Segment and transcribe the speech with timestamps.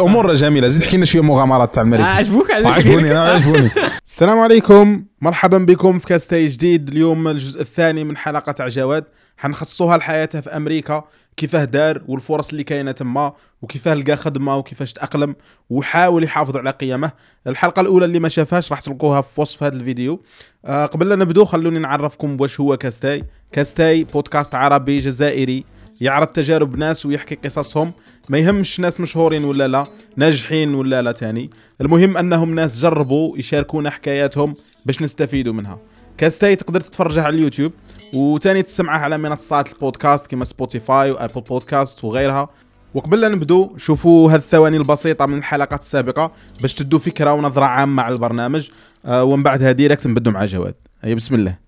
[0.00, 0.68] أمور جميلة.
[0.68, 3.70] زيد حكينا شوية مغامرات تاع الملك عجبوك عجبوني أنا عجبوني.
[4.06, 5.04] السلام عليكم.
[5.20, 6.88] مرحبا بكم في كاستاي جديد.
[6.88, 9.04] اليوم الجزء الثاني من حلقة تاع جواد.
[9.36, 11.04] حنخصوها لحياته في أمريكا.
[11.36, 13.32] كيفاه دار والفرص اللي كاينة تما
[13.62, 15.36] وكيفاه لقى خدمة وكيفاش تأقلم
[15.70, 17.10] وحاول يحافظ على قيمه.
[17.46, 20.22] الحلقة الأولى اللي ما شافهاش راح تلقوها في وصف هذا الفيديو.
[20.64, 25.64] آه قبل لا نبدو خلوني نعرفكم واش هو كاستاي كاستاي بودكاست عربي جزائري.
[26.00, 27.92] يعرض تجارب ناس ويحكي قصصهم.
[28.28, 29.86] ما يهمش ناس مشهورين ولا لا
[30.16, 31.50] ناجحين ولا لا تاني.
[31.80, 34.54] المهم أنهم ناس جربوا يشاركونا حكاياتهم
[34.86, 35.78] باش نستفيدوا منها.
[36.18, 37.72] كاستاي تقدر تتفرجها على اليوتيوب
[38.14, 42.48] وتاني تسمعها على منصات البودكاست كما سبوتيفاي و Apple Podcasts وغيرها.
[42.94, 48.02] وقبل لا نبدو شوفوا هذه الثواني البسيطة من الحلقات السابقة باش تدوا فكرة ونظرة عامة
[48.02, 48.68] على البرنامج.
[49.06, 50.74] آه ومن بعدها direct نبدو مع جواد.
[51.02, 51.58] هيا بسم الله.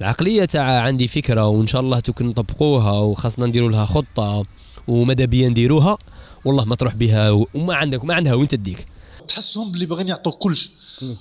[0.00, 4.44] العقلية تاع عندي فكرة وإن شاء الله تكون نطبقوها وخاصنا نديروا لها خطة.
[4.88, 5.98] وماذا بيا نديروها؟
[6.44, 8.86] والله ما تروح بها وما عندك وما عندها وين تديك.
[9.28, 10.70] تحسهم باللي باغيين يعطوك كلش.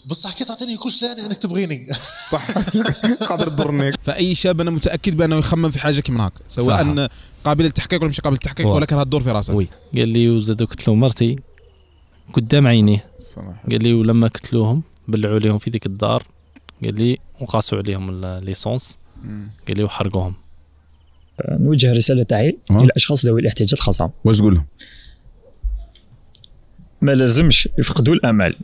[0.06, 1.88] بصح كي تعطيني كلش لا انك تبغيني
[2.30, 2.52] صح.
[3.30, 3.92] قادر تضرني.
[3.92, 7.10] فأي شاب أنا متأكد بأنه يخمم في حاجة كيما هكا سواء.
[7.44, 8.68] قابل للتحقيق ولا مش قابل للتحقيق.
[8.68, 9.54] ولكن هتدور في راسك.
[9.54, 9.68] وي.
[9.96, 11.36] قال لي وزاد قلت له مرتي
[12.34, 13.06] قدام عينيه.
[13.72, 16.24] قال لي ولما قتلوهم بلعوا عليهم في ذيك الدار.
[16.84, 18.98] قال لي وقاسوا عليهم ال essence
[19.68, 20.36] قال لي وحرقوهم.
[21.50, 22.78] نوجه رسالة تاعي أه.
[22.78, 24.10] إلى الأشخاص ذوي الاحتياجات الخاصة.
[24.24, 24.66] واش تقول لهم؟
[27.02, 28.56] ما لازمش يفقدوا الأمل.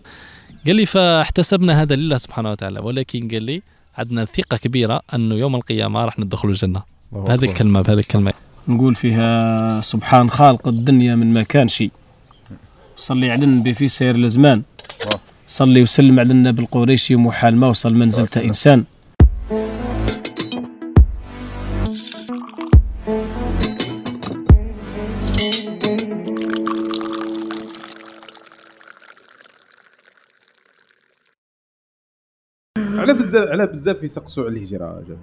[0.65, 3.61] قال لي فاحتسبنا هذا لله سبحانه وتعالى ولكن قال لي
[3.97, 6.83] عندنا ثقة كبيرة أنه يوم القيامة راح ندخلوا الجنة.
[7.11, 8.33] بهذه الكلمة بهذه الكلمة.
[8.67, 11.91] نقول فيها سبحان خالق الدنيا من ما كان شيء.
[12.97, 14.61] صلي على النبي في سير الزمان
[15.47, 18.83] صلي وسلم على النبي القريشي محال ما وصل منزلته إنسان.
[33.37, 35.17] بزاف على بزاف يسقسوا على الهجرة.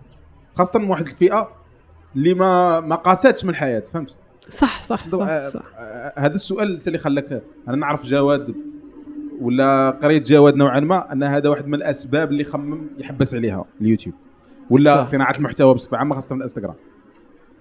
[0.57, 1.51] خاصة من واحد الفئة
[2.17, 4.17] اللي ما ما قاساتش من الحياة فهمت
[4.49, 5.63] صح صح صح, آه، صح.
[6.17, 8.55] هذا السؤال انت اللي خلاك أنا نعرف جواد
[9.41, 14.15] ولا قريت جواد نوعا ما أن هذا واحد من الأسباب اللي خمم يحبس عليها اليوتيوب
[14.71, 15.11] ولا صح.
[15.11, 16.75] صناعة المحتوى بصفة عامة خاصة من الإنستغرام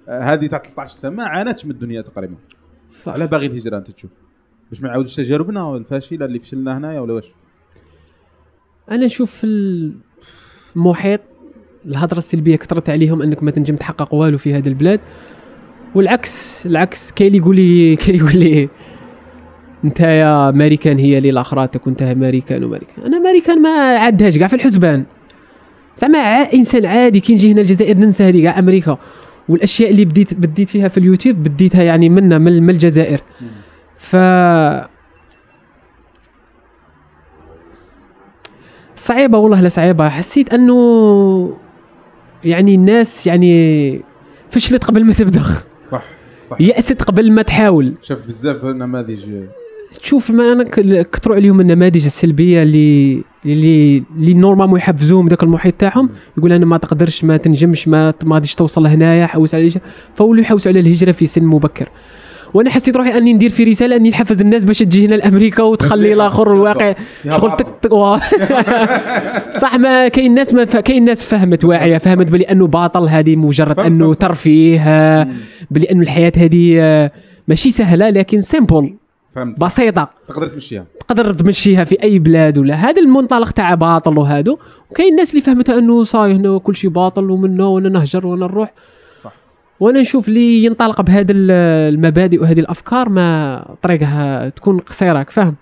[0.07, 2.35] آه، هذه تاع 13 سنة ما عانتش من الدنيا تقريبا
[2.91, 4.11] صح على باغي الهجرة أنت تشوف
[4.69, 7.31] باش ما يعاودوش تجاربنا الفاشله اللي فشلنا هنايا ولا واش
[8.91, 9.41] أنا نشوف
[10.75, 11.19] المحيط
[11.85, 14.99] الهضرة السلبية كثرت عليهم أنك ما تنجم تحقق والو في هذا البلاد.
[15.95, 18.69] والعكس العكس كاين اللي يقول لي كاين اللي يقول لي
[19.83, 24.55] انت يا امريكان هي اللي لأخراتك وانت امريكان وامريكان أنا امريكان ما عدهاش كاع في
[24.55, 25.03] الحسبان.
[25.97, 26.19] زعما
[26.53, 28.97] إنسان عادي كي نجي هنا الجزائر ننسى هذه كاع أمريكا.
[29.49, 33.21] والأشياء اللي بديت بديت فيها في اليوتيوب بديتها يعني منا من من الجزائر.
[33.97, 34.15] ف
[39.03, 40.09] صعيبة والله لا صعيبة.
[40.09, 41.57] حسيت أنه
[42.43, 44.01] يعني الناس يعني
[44.49, 45.43] فشلت قبل ما تبدأ.
[45.85, 46.03] صح
[46.47, 46.61] صح.
[46.61, 47.93] يأست قبل ما تحاول.
[48.01, 49.25] شفت بزاف نماذج.
[50.01, 50.63] تشوف ما أنا
[51.03, 56.09] كثروا عليهم النماذج السلبية اللي اللي اللي normalement يحفزوهم ذاك المحيط تاعهم.
[56.37, 59.81] يقول أنا ما تقدرش ما تنجمش ما ما غاديش توصل هنايا حوس على الهجرة.
[60.15, 61.89] فولوا يحوسوا على الهجرة في سن مبكر.
[62.53, 66.13] وأنا حسيت روحي اني ندير في رسالة اني نحفز الناس باش تجي هنا لأمريكا وتخلي
[66.17, 66.95] الآخر الواقع
[67.29, 67.51] شغل.
[67.51, 67.91] تك تك
[69.61, 70.77] صح ما كاين ناس ما ف...
[70.77, 74.13] كاين ناس فهمت واعية فهمت بلي أنه باطل هذه مجرد أنه.
[74.13, 75.27] ترفيه آه،
[75.71, 77.11] بلي أنه الحياة هذه آه،
[77.47, 78.93] ماشي سهلة لكن simple
[79.35, 79.59] فهمت.
[79.59, 80.09] بسيطة.
[80.27, 80.85] تقدر تمشيها.
[81.07, 82.75] تقدر تمشيها في أي بلاد ولا.
[82.75, 84.55] هذا المنطلق تاع باطل وهذا
[84.91, 88.73] وكاين الناس اللي فهمتها أنه صاي هنا كل شيء باطل ومنا وأنا نهجر وأنا نروح.
[89.79, 91.51] وأنا نشوف اللي ينطلق بهذه ال-
[91.93, 95.55] المبادئ وهذه الأفكار ما طريقها تكون قصيرة فاهم؟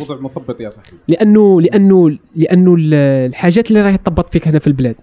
[0.00, 0.96] وضع مثبط يا صاحبي.
[1.08, 2.94] لأنه لأنه لأنه ال-
[3.30, 4.94] الحاجات اللي راهي تثبط فيك هنا في البلاد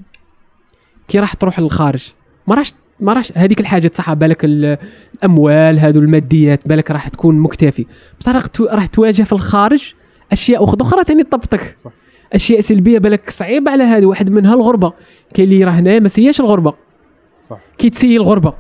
[1.07, 2.11] كي راح تروح للخارج
[2.47, 4.77] ما راش ما راش هذيك الحاجات صح بالك ال-
[5.15, 7.85] الأموال هذو الماديات بالك راح تكون مكتفي
[8.19, 9.93] بصح راح تو- راح تواجه في الخارج
[10.31, 11.91] أشياء أخرى تاني تثبطك صح.
[12.33, 14.93] أشياء سلبية بالك صعيبة على هذه واحد منها الغربة
[15.33, 16.73] كاين اللي راه هنايا ما سياش الغربة.
[17.49, 17.59] صح.
[17.77, 18.53] كي تسيي الغربة.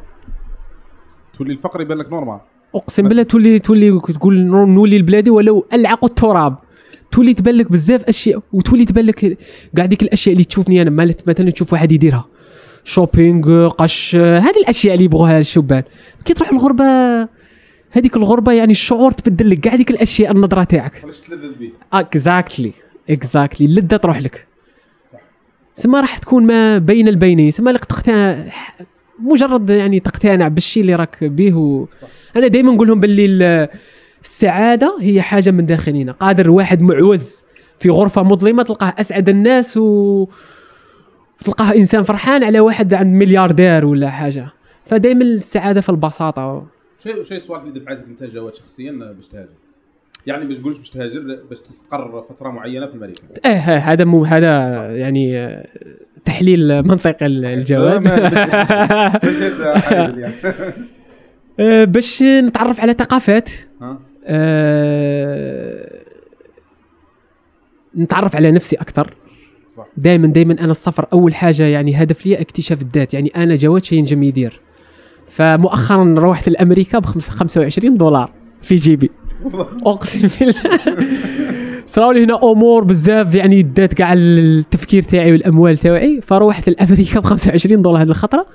[1.37, 2.39] تولي الفقر يبان لك normal
[2.75, 6.55] أقسم بالله تولي تولي تقول نو- نولي لبلادي ولو ألعق التراب.
[7.11, 9.37] تولي تبان لك بزاف أشياء وتولي تبان لك
[9.75, 12.25] كاع ديك الأشياء اللي تشوفني أنا مالت- مثلا تشوف واحد يديرها.
[12.83, 15.83] shopping قش هذه الأشياء اللي يبغوها الشبان.
[16.25, 16.83] كي تروح الغربة
[17.91, 21.03] هذيك الغربة يعني الشعور تبدل لك كاع ديك الأشياء النظرة تاعك.
[21.03, 22.71] علاش تلذذ به exactly
[23.09, 24.47] exactly اللذه تروح لك.
[25.75, 27.51] سما راح تكون ما بين البينين.
[27.51, 28.45] سما لك تقتنع
[29.19, 31.87] مجرد يعني تقتنع بالشيء اللي راك به و...
[32.35, 33.67] أنا دائما نقول لهم باللي ال-
[34.23, 37.43] السعادة هي حاجة من داخلنا قادر واحد معوز
[37.79, 40.27] في غرفة مظلمة تلقاه أسعد الناس و
[41.45, 44.47] تلقاه إنسان فرحان على واحد عند ملياردير ولا حاجة.
[44.87, 46.65] فدائما السعادة في البساطة.
[47.03, 49.47] شيء شيء السؤال اللي دفعتك أنت جواد شخصيا باش تهاجر
[50.27, 54.23] يعني باش تقولش باش تهاجر باش تستقر فترة معينة في أمريكا آه آه، هذا مو
[54.25, 54.47] هذا
[54.97, 55.57] يعني
[56.25, 58.01] تحليل منطقي الجواب.
[58.01, 59.19] ما-
[61.85, 63.49] باش- نتعرف على ثقافات.
[64.25, 65.99] آه،
[67.97, 69.13] نتعرف على نفسي أكثر.
[69.97, 73.13] دائما دائما أنا السفر أول حاجة يعني هدف لي اكتشاف الذات.
[73.13, 74.59] يعني أنا جواد شيء نجم يدير.
[75.29, 78.31] فمؤخرا روحت لأمريكا ب 25 دولار
[78.61, 79.09] في جيبي.
[79.85, 80.55] أقسم بالله.
[81.87, 86.21] صراو لي هنا أمور بزاف يعني دات كاع التفكير تاعي والأموال تاعي.
[86.21, 88.45] فروحت لأمريكا ب 25 دولار هذه الخطرة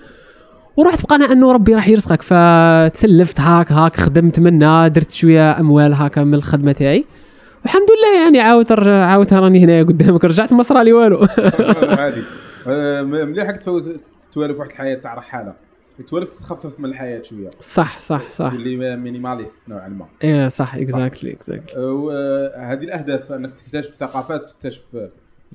[0.76, 2.22] ورحت بقناعه أنه ربي راح يرزقك.
[2.22, 7.04] فتسلفت هاك هاك خدمت منا درت شوية أموال هاكا من الخدمة تاعي.
[7.62, 11.26] والحمد لله يعني عاود عاود راني هنا قدامك رجعت ما صرالي والو.
[11.98, 12.22] عادي
[12.68, 14.00] آه، مليح تفوت-
[14.34, 15.52] توالف واحد الحياة تاع رحالة.
[16.02, 17.50] توالف تتخفف من الحياة شوية.
[17.60, 18.50] صح صح صح.
[18.50, 20.06] تولي minimaliste نوعا ما.
[20.24, 24.82] إيه صح exactly exactly آه، وهذه الأهداف أنك تكتشف ثقافات تكتشف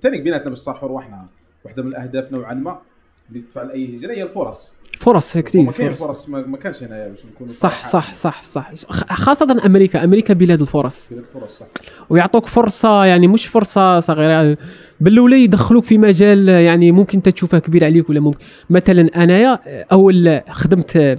[0.02, 1.26] ثاني بيناتنا باش نصالحوا رواحنا
[1.66, 2.82] واحدة من الأهداف نوعا ما
[3.30, 4.74] اللي تدفع لاي هجرة هي الفرص.
[4.98, 6.04] فرص كثير كاين فرص.
[6.04, 8.72] فرص ما ما كانش هنايا باش نكونوا صح صح صح صح.
[8.90, 11.08] خ- خاصة أمريكا أمريكا بلاد الفرص.
[11.10, 11.66] كاين الفرص صح.
[12.10, 14.58] ويعطوك فرصة يعني مش فرصة صغيرة.
[15.02, 18.40] بالأولى يدخلوك في مجال يعني ممكن أنت تشوفه كبير عليك ولا ممكن.
[18.70, 19.60] مثلا أنايا
[19.92, 21.18] أول خدمت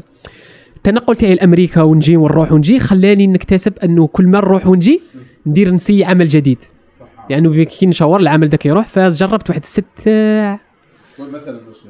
[0.76, 5.00] التنقل تاعي لأمريكا ونجي ونروح ونجي خلاني نكتسب أنه كل ما نروح ونجي
[5.46, 6.58] ندير نسي عمل جديد.
[7.00, 7.06] صح.
[7.30, 9.84] يعني كي نشاور العمل ذاك يروح فجربت واحد ست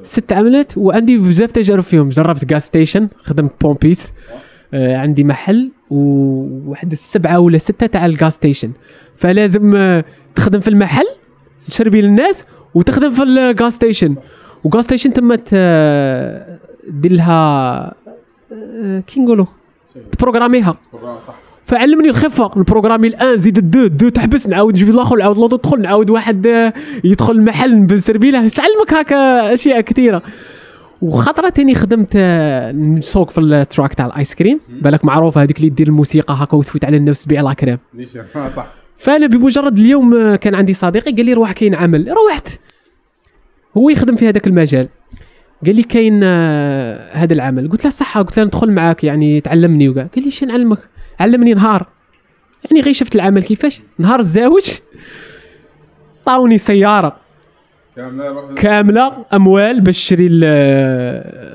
[0.03, 2.09] ست عملات وعندي بزاف تجارب فيهم.
[2.09, 4.07] جربت gas station خدمت pompiste
[4.75, 8.73] آه عندي محل وواحد السبعة ولا ستة تاع ال gas station
[9.17, 10.05] فلازم آه
[10.35, 11.07] تخدم في المحل
[11.69, 14.17] تشربي للناس وتخدم في ال gas station
[14.65, 15.35] و gas station تما
[16.89, 17.95] دير لها
[19.07, 19.47] كي نقولوا؟
[20.13, 20.77] تبروغراميها.
[21.27, 21.35] صح.
[21.65, 26.11] فعلمني الخفه البروغرامي الآن زيد الدو دو تحبس نعاود نجيب الآخر نعاود l'auto تدخل نعاود
[26.11, 26.73] واحد آه،
[27.05, 30.23] يدخل المحل بنسربي له تعلمك هكا أشياء كثيرة.
[31.03, 34.61] وخطرة تاني خدمت آه، نسوق في ال truck تاع ال ice cream.
[34.83, 37.79] بالك معروفة هذيك اللي دير الموسيقى هكا وتفوت على النفس تبيع la crème
[38.57, 38.67] صح.
[38.99, 42.09] فأنا بمجرد اليوم آه، كان عندي صديقي قال لي روح كاين عمل.
[42.09, 42.49] روحت.
[43.77, 44.89] هو يخدم في هذاك المجال.
[45.67, 46.25] قال لي كاين
[47.13, 47.71] هذا العمل.
[47.71, 50.79] قلت له صح قلت له ندخل معاك يعني تعلمني وكاع قال لي شنو نعلمك؟
[51.21, 51.87] علمني نهار.
[52.71, 54.73] يعني غير شفت العمل كيفاش؟ نهار الزاوج.
[56.27, 57.17] طاوني سيارة.
[57.97, 60.29] كاملة كاملة أموال باش تشري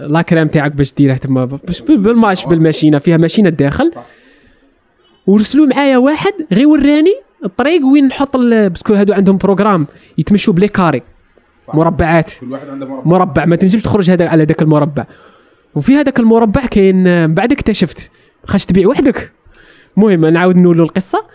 [0.07, 3.91] la crème تاعك باش ديرها تما باش بالماش بالماشينة فيها ماشينة الداخل.
[5.27, 7.15] ورسلوا معايا واحد غير وراني
[7.45, 11.01] الطريق وين نحط parce que هادو عندهم programme يتمشوا ب les carrés.
[11.73, 12.31] مربعات.
[12.39, 13.05] كل واحد عنده مربع.
[13.05, 13.45] مربع.
[13.45, 15.05] ما تنجمش تخرج هذا على ذاك المربع.
[15.75, 18.09] وفي هذاك المربع كاين من بعد اكتشفت.
[18.45, 19.31] خاش تبيع وحدك.
[19.99, 21.25] المهم نعاود نقولوا القصة.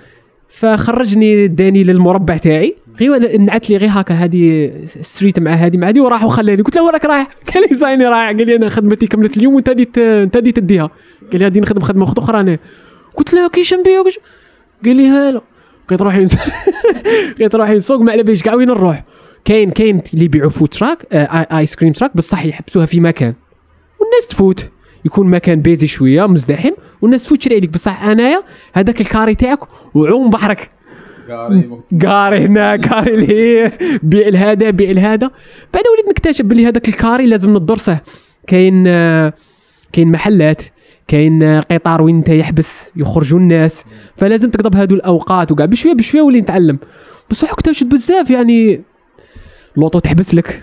[0.48, 2.76] فخرجني داني للمربع تاعي.
[3.00, 6.82] غير نعت لي غير هكا هذه street مع هذه مع هذه وراح وخلاني قلت له
[6.82, 8.26] وين راك رايح؟ قال لي رايح.
[8.26, 10.90] قال لي أنا خدمتي كملت اليوم وانت ديت انت ديت تديها.
[11.32, 12.58] قال لي غادي نخدم خدمة أخرى أنا.
[13.16, 14.18] قلت له كيش نبيع وكيش-
[14.84, 15.40] قال لي هلا.
[15.88, 16.26] بقيت روحي
[17.38, 18.00] بقيت روحي نسوق.
[18.00, 19.04] ما على باليش كاع وين نروح؟
[19.44, 23.34] كاين كاين اللي يبيعوا food truck آه ice cream truck بصح يحبسوها في مكان.
[24.00, 24.68] والناس تفوت.
[25.04, 27.70] يكون مكان busy شوية مزدحم والناس تفوت تشري عليك.
[27.70, 28.42] بصح أنايا
[28.72, 29.58] هذاك ال carré تاعك
[29.94, 30.70] وعوم بحرك.
[32.00, 35.30] carré هنا carré لهيه بيع لهذا بيع لهذا.
[35.74, 37.98] بعد وليت نكتشف باللي هذاك ال carré لازم ندرسه
[38.46, 38.84] كاين
[39.92, 40.62] كاين محلات
[41.08, 43.84] كاين قطار وين انت يحبس يخرجوا الناس.
[44.16, 46.78] فلازم تقضب هادو الأوقات وكاع بشوية بشوية ولي نتعلم.
[47.30, 48.80] بصح اكتشفت بزاف يعني
[49.76, 50.62] l'auto تحبس لك.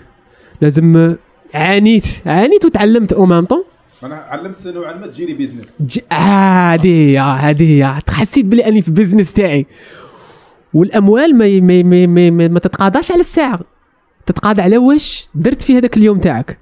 [0.60, 1.16] لازم
[1.54, 3.64] عانيت عانيت وتعلمت au même temps
[4.04, 8.90] أنا علمت نوعا ما تجيني business ج- هذه هي هذه هي حسيت بلي أني في
[8.90, 9.66] بزنس تاعي.
[10.74, 13.60] والأموال ما ما ما, ما, ما, ما تتقاضاش على الساعة.
[14.26, 16.58] تتقاضى على واش درت في هذاك اليوم تاعك.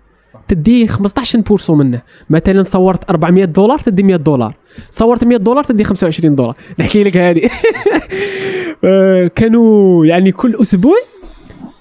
[0.49, 2.03] تدي 15% منه.
[2.31, 4.55] مثلا صورت 400 دولار تدي 100 دولار.
[4.91, 6.57] صورت 100 دولار تدي 25 دولار.
[6.79, 7.51] نحكي لك هذه
[8.85, 10.97] آه، كانوا يعني كل أسبوع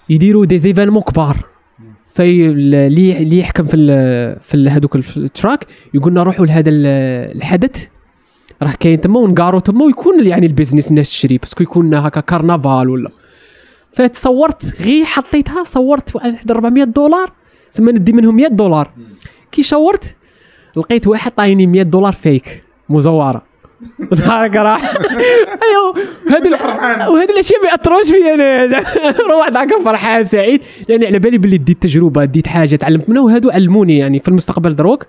[0.10, 1.46] يديروا des événements كبار.
[2.20, 3.78] في اللي اللي يحكم في
[4.42, 7.86] في هذوك ال trucks يقول لنا روحوا لهذا ال- الحدث.
[8.62, 12.20] راه كاين تما ونقارو تما ويكون يعني ال business الناس تشري parce que يكون هكا
[12.20, 13.10] كارنفال ولا.
[13.94, 17.32] فتصورت غير حطيتها صورت واحد 400 دولار
[17.72, 18.92] ثم ندي منهم 100 دولار.
[19.52, 20.16] كي شورت
[20.78, 23.42] لقيت واحد طايني 100 دولار فيك مزورة.
[24.12, 24.94] نهارك راح.
[25.64, 26.06] أيوه
[27.10, 28.80] وهذو الأشياء ما يأثروش فيا أنا.
[29.32, 30.62] روح هكا فرحان سعيد.
[30.90, 33.22] لأني على بالي باللي ديت تجربة ديت حاجة تعلمت منها.
[33.22, 35.06] وهذو علموني يعني في المستقبل دروك.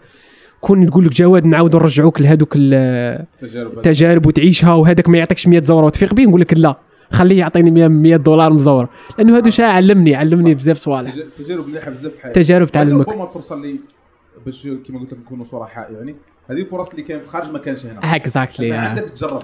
[0.60, 5.84] كون تقول لك جواد نعاودوا نرجعوك لهذوك ال- التجارب وتعيشها وهذاك ما يعطيكش 100 زورة
[5.86, 6.76] وتفيق به نقول لك لا
[7.12, 11.14] خليه يعطيني 100 100 دولار مزوره لأنه هذا شيء علمني علمني بزاف صوالح.
[11.38, 13.08] تجارب مليحه بزاف في تجارب تعلمك.
[13.08, 13.76] هذه الفرصة اللي
[14.46, 16.14] باش كما قلت لك نكونوا صرحاء يعني.
[16.50, 18.16] هذه الفرص اللي كاين في الخارج ما كانش هنا.
[18.16, 19.42] exactly عندك تجرب.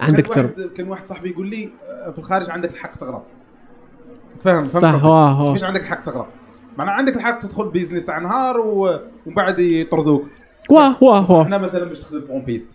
[0.00, 0.58] عندك كان تجرب.
[0.58, 3.22] واحد كان واحد صاحبي يقول لي آه، في الخارج عندك الحق تغرب.
[4.44, 5.52] فاهم فهمت صح؟ واه واه.
[5.52, 6.26] كيفاش عندك الحق تغرب.
[6.78, 10.26] معناها عندك الحق تدخل business تاع نهار ومن بعد يطردوك
[10.70, 12.68] واه واه واه إحنا مثلا باش تخدم bon poste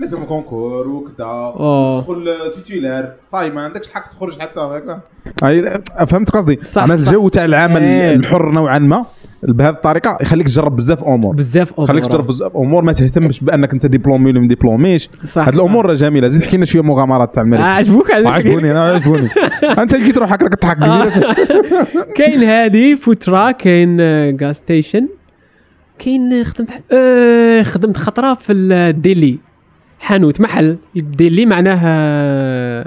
[0.00, 1.24] لازم concours وكذا.
[1.24, 2.00] أوه.
[2.00, 5.00] تدخل titulaire ça y est ما عندكش الحق تخرج حتى هكا
[6.06, 6.94] فهمت قصدي؟ أنا.
[6.94, 8.14] الجو تاع العمل إيه.
[8.14, 9.04] الحر نوعا ما.
[9.42, 11.34] بهذه الطريقة يخليك تجرب بزاف أمور.
[11.34, 11.88] بزاف أمور.
[11.88, 15.10] خليك تجرب بزاف أمور ما تهتمش بأنك أنت diplômé ولا ما ديبلوميش.
[15.24, 16.28] صح هاد الأمور جميلة.
[16.28, 17.60] زيد حكينا شوية مغامرات تاع آه، الملك.
[17.60, 19.28] عجبوك عجبوني أنا عجبوني.
[19.82, 20.82] أنت لقيت روحك راك تضحك.
[20.82, 21.10] آه.
[22.16, 24.00] كاين هذه فوترا كاين
[24.42, 25.08] gas station
[25.98, 29.38] كاين آه، خدمت آه، خدمت خطرة في ال deli
[30.00, 32.86] حانوت محل deli معناه آه،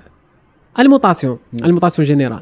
[0.80, 2.42] ال alimentation ال alimentation générale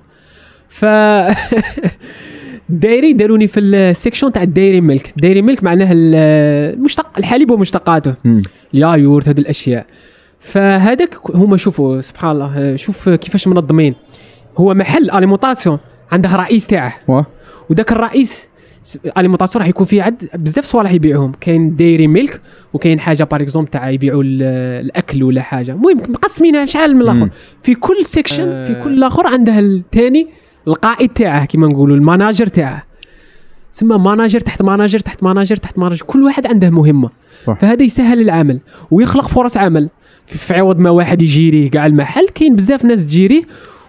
[0.69, 0.85] ف
[2.69, 5.13] dairy داروني في ال section تاع ال dairy milk.
[5.17, 6.15] dairy milk معناه ال-
[6.75, 8.13] المشتق الحليب ومشتقاته.
[8.73, 9.85] اليايورت هذه الأشياء.
[10.39, 13.95] فهذاك هما شوفوا سبحان الله شوف كيفاش منظمين.
[14.57, 15.79] هو محل alimentation
[16.11, 16.93] عنده رئيس تاعه.
[17.69, 18.47] وذاك الرئيس
[19.17, 21.31] alimentation راح يكون فيه عد بزاف صوالح يبيعوهم.
[21.41, 22.41] كاين dairy milk
[22.73, 24.43] وكاين حاجة par exemple تاع يبيعوا ال-
[24.85, 25.71] الأكل ولا حاجة.
[25.71, 27.29] المهم مقسمينها شحال من الآخر.
[27.63, 30.27] في كل section في كل اخر عنده الثاني
[30.67, 32.83] القائد تاعه كما نقولوا ال manager تاعه.
[33.71, 36.01] سما manager تحت manager تحت manager تحت manager.
[36.07, 37.09] كل واحد عنده مهمة.
[37.43, 37.59] صح.
[37.59, 38.59] فهذا يسهل العمل
[38.91, 39.89] ويخلق فرص عمل.
[40.25, 43.41] في عوض ما واحد يجيريه كاع المحل كاين بزاف ناس تجيريه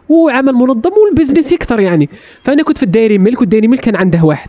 [0.08, 2.08] وعمل منظم وال business يكثر يعني.
[2.42, 4.48] فأنا كنت في ال dairy milk وال dairy milk كان عنده واحد.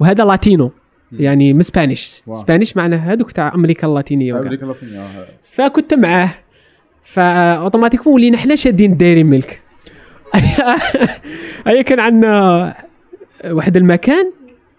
[0.00, 0.72] وهذا Latino.
[1.12, 2.22] يعني من Spanish.
[2.26, 2.40] واو.
[2.40, 4.38] Spanish معناه هذوك تاع أمريكا اللاتينية.
[4.38, 5.26] أمريكا اللاتينية آه.
[5.52, 6.34] فكنت معاه.
[7.04, 9.60] ف automatiquement ولينا حنا شادين ال dairy milk.
[11.66, 12.74] هيا كان عندنا
[13.44, 14.32] واحد المكان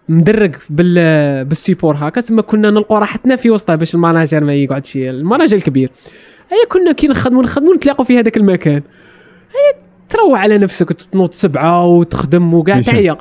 [0.08, 4.96] مدرج بال بالسيبور هكا تما كنا نلقوا راحتنا في وسطه باش ال manager ما يقعدش
[4.96, 5.90] ال manager الكبير.
[6.50, 8.82] هيا كنا كي نخدموا نخدموا نتلاقوا في هذاك المكان.
[9.50, 12.80] هيا تروح على نفسك تنوض سبعة وتخدم وكاع.
[12.80, 13.16] تعيا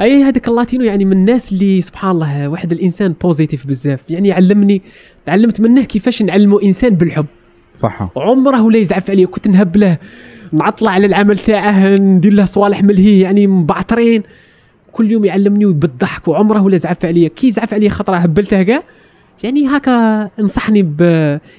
[0.00, 4.00] أي هذاك ال Latino يعني من الناس اللي سبحان الله واحد الإنسان positif بزاف.
[4.10, 4.82] يعني علمني
[5.26, 7.26] تعلمت منه كيفاش نعلموا إنسان بالحب.
[7.76, 8.08] صح.
[8.16, 9.26] عمره ولا يزعف عليه.
[9.26, 9.98] كنت نهب له
[10.52, 14.22] نعطله على العمل تاعه ندير له صوالح ملهيه يعني مبعترين
[14.92, 18.82] كل يوم يعلمني بالضحك وعمره ولا زعف عليا كي يزعف عليا خطرة هبلته كاع
[19.42, 21.00] يعني هكا نصحني ب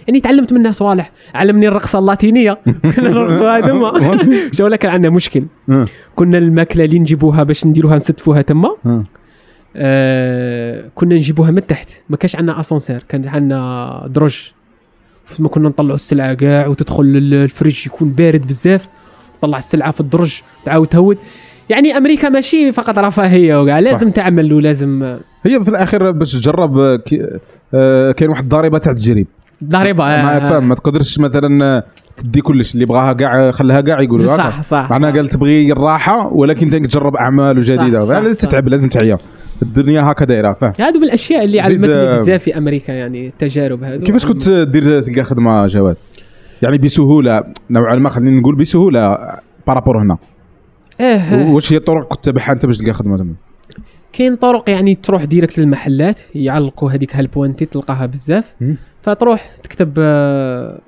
[0.07, 1.11] يعني تعلمت منه صوالح.
[1.35, 2.57] علمني الرقصة اللاتينية.
[2.95, 4.17] كنا نرقصوها تما.
[4.57, 5.45] شو كان عندنا مشكل.
[6.15, 8.69] كنا الماكلة اللي نجيبوها باش نديروها نستفوها تما.
[9.75, 10.83] آه.
[10.95, 11.89] كنا نجيبوها من تحت.
[12.09, 14.38] ما كانش عندنا اسانسير كان عندنا درج
[15.39, 18.88] ما كنا نطلعوا السلعة كاع وتدخل الفريج يكون بارد بزاف.
[19.39, 21.17] تطلع السلعة في الدرج تعاود تهود.
[21.69, 27.01] يعني أمريكا ماشي فقط رفاهية وكاع لازم تعمل ولازم هي في الأخير باش تجرب
[28.17, 29.27] كاين واحد الضريبة تاع التجريب
[29.63, 31.83] ضريبة ما فاهم ما تقدرش مثلا آه،
[32.17, 34.37] تدي كلش اللي بغاها كاع خليها كاع يقول هكا.
[34.37, 34.87] صح صح.
[34.91, 38.47] معناها قال تبغي الراحة ولكن تجرب أعمال جديده صح، صح، لازم صح.
[38.47, 39.17] تتعب لازم تعيا
[39.61, 40.73] الدنيا هكا دايرة فاهم.
[40.79, 44.03] هادو من الأشياء اللي علمتني آه، بزاف في أمريكا يعني التجارب هادو.
[44.05, 45.95] كيفاش كنت دير تلقى خدمة جواد؟
[46.61, 49.17] يعني بسهولة نوعا ما خلينا نقول بسهولة
[49.67, 50.17] par rapport هنا.
[51.01, 53.33] آه واش هي الطرق كنت تتبعها أنت باش تلقى خدمة تما؟
[54.13, 58.53] كاين طرق يعني تروح direct للمحلات يعلقوا هذيك help wanted تلقاها بزاف.
[59.01, 60.80] فتروح تكتب آه،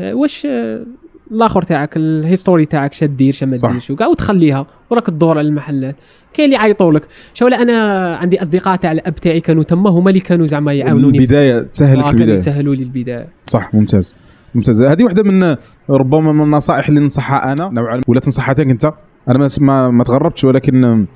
[0.00, 0.84] واش آه،
[1.30, 3.56] الآخر تاعك ال history تاعك شا دير شا ما.
[3.56, 5.96] ديرش وكاع وتخليها وراك تدور على المحلات.
[6.34, 7.02] كاين اللي يعيطوا لك
[7.34, 11.18] شو لا أنا عندي أصدقاء تاع الأب تاعي كانوا تما هما اللي كانوا زعما يعاونوني.
[11.18, 12.34] البداية تسهل لك آه، كانوا البداية.
[12.34, 13.26] يسهلوا لي البداية.
[13.46, 14.14] صح ممتاز.
[14.54, 14.82] ممتاز.
[14.82, 15.56] هذه واحدة من
[15.90, 18.00] ربما من النصائح اللي ننصحها أنا نوعا.
[18.08, 18.92] ولا تنصحها أنت؟
[19.28, 21.06] أنا ما, ما تغربتش ولكن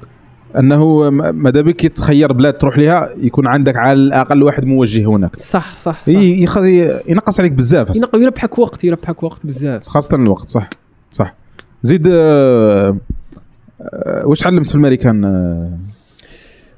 [0.58, 5.40] أنه ماذا بك يتخير بلاد تروح لها يكون عندك على الأقل واحد موجه هناك.
[5.40, 6.08] صح صح صح.
[7.08, 7.88] ينقص عليك بزاف.
[8.14, 9.82] يربحك وقت يربحك وقت بزاف.
[9.88, 10.68] خاصة الوقت صح
[11.12, 11.34] صح.
[11.82, 12.96] زيد آه،
[13.80, 15.70] آه، واش علمت في الامريكان آه،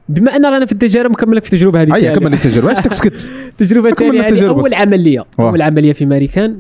[0.09, 2.19] بما أن رانا في التجارب نكملك في التجربة هذه تاعي.
[2.19, 2.67] كمل التجربة.
[2.69, 3.31] واش تسكت
[3.61, 3.89] التجربة.
[3.89, 4.49] الثانية.
[4.49, 5.25] أول عملية.
[5.41, 6.59] أول عملية في ماريكان.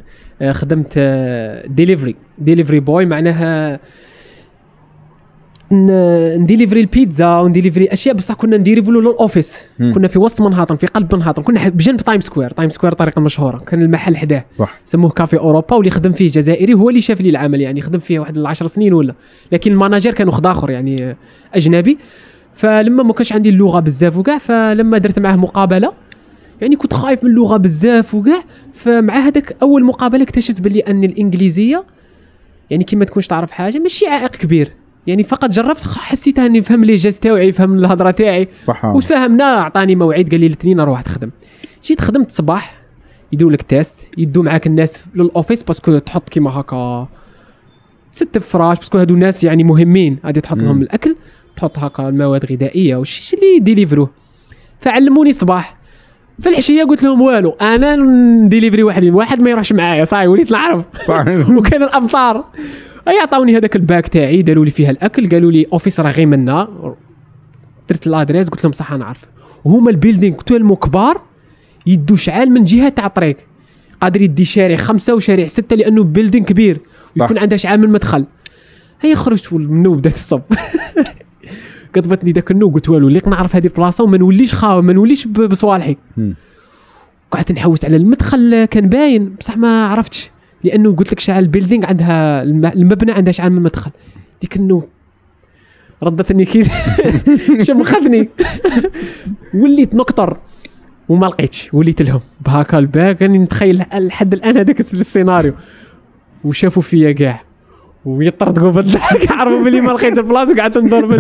[0.51, 0.99] خدمت
[1.67, 3.81] delivery delivery boy معناها
[5.73, 9.93] نديليفري البيتزا ونديليفري أشياء بصح كنا نديليفرو لل office مم.
[9.95, 12.51] كنا في وسط منهاتن في قلب منهاتن كنا بجنب Times Square.
[12.51, 14.45] Times Square طريقه مشهوره كان المحل حداه.
[14.57, 14.81] صح.
[14.85, 18.19] سموه Café Europa واللي خدم فيه جزائري هو اللي شاف لي العمل يعني خدم فيه
[18.19, 19.15] واحد العشر سنين ولا.
[19.53, 21.17] لكن ال manager كان واحد آخر يعني
[21.55, 21.99] أجنبي.
[22.55, 25.93] فلما ما كانش عندي اللغة بزاف وكاع فلما درت معاه مقابلة
[26.61, 28.43] يعني كنت خايف من اللغة بزاف وكاع.
[28.73, 31.85] فمع هذاك أول مقابلة اكتشفت باللي أن الإنجليزية
[32.71, 34.73] يعني كي ما تكونش تعرف حاجة ماشي عائق كبير.
[35.09, 38.49] يعني فقط جربت حسيت اني يفهم لي جاز تاوعي يفهم الهضرة تاعي.
[38.61, 41.31] صح وتفاهمنا عطاني موعد قال لي الاثنين روح تخدم.
[41.85, 42.79] جيت خدمت الصباح
[43.33, 47.09] يديروا لك test يدوا معاك الناس لل office parce que تحط كيما هكا
[48.13, 50.83] ست فراش parce que هادو ناس يعني مهمين غادي تحط لهم.
[50.83, 51.17] الأكل
[51.57, 54.11] تحط هكا المواد الغذائيه وشي اللي يديليفروه
[54.81, 55.77] فعلموني صباح.
[56.43, 60.85] في العشية قلت لهم والو أنا نديليفري وحدي واحد ما يروحش معايا صاي وليت نعرف.
[61.59, 62.45] وكان الأمطار.
[63.09, 66.27] اي عطاوني هذاك ال bag تاعي داروا لي فيها الأكل قالوا لي office راه غير
[66.27, 66.69] منا.
[67.89, 69.25] درت ال adresse قلت لهم صح أنا عارف.
[69.65, 71.21] وهما ال building تولمو كبار
[71.87, 73.37] يدوا شعال من جهة تاع الطريق
[74.01, 76.81] قادر يدي شارع خمسة وشارع ستة لأنه building كبير
[77.13, 77.23] صح.
[77.23, 78.25] ويكون عندها شعال من المدخل
[79.01, 80.41] هيا خرجت والنو بدات تصب
[81.95, 85.97] قطبتني ذاك النو قلت والو ليق نعرف هذه البلاصة وما نوليش خاوه ما نوليش بصوالحي.
[87.31, 89.35] قعدت نحوس على المدخل كان باين.
[89.41, 90.31] بصح ما عرفتش.
[90.65, 93.91] لأنه قلت لك شعال ال building عندها الم- المبنى عندها شعال من المدخل.
[94.41, 94.83] ديك النو.
[96.03, 96.65] ردتني كي
[97.67, 98.29] شمختني
[99.61, 100.37] وليت نقطر
[101.09, 101.75] وما لقيتش.
[101.75, 102.21] وليت لهم.
[102.47, 103.23] بهاكا ال bag.
[103.23, 105.53] راني نتخيل لحد الآن هذاك السيناريو.
[106.45, 107.41] وشافوا فيا كاع.
[108.05, 111.15] ويطردقوا بالضحك عرفوا بلي ما لقيت البلاصه وقعدت ندور.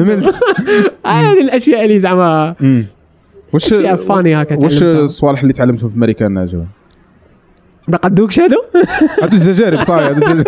[1.07, 2.54] هذه الأشياء اللي زعما.
[3.52, 3.75] واش
[4.09, 4.83] فاني هكا واش.
[4.83, 6.62] الصوالح اللي تعلمتهم في أمريكا جو
[7.92, 8.57] ما قدوكش هادو
[9.23, 10.47] هادو التجارب صافي هادو التجارب.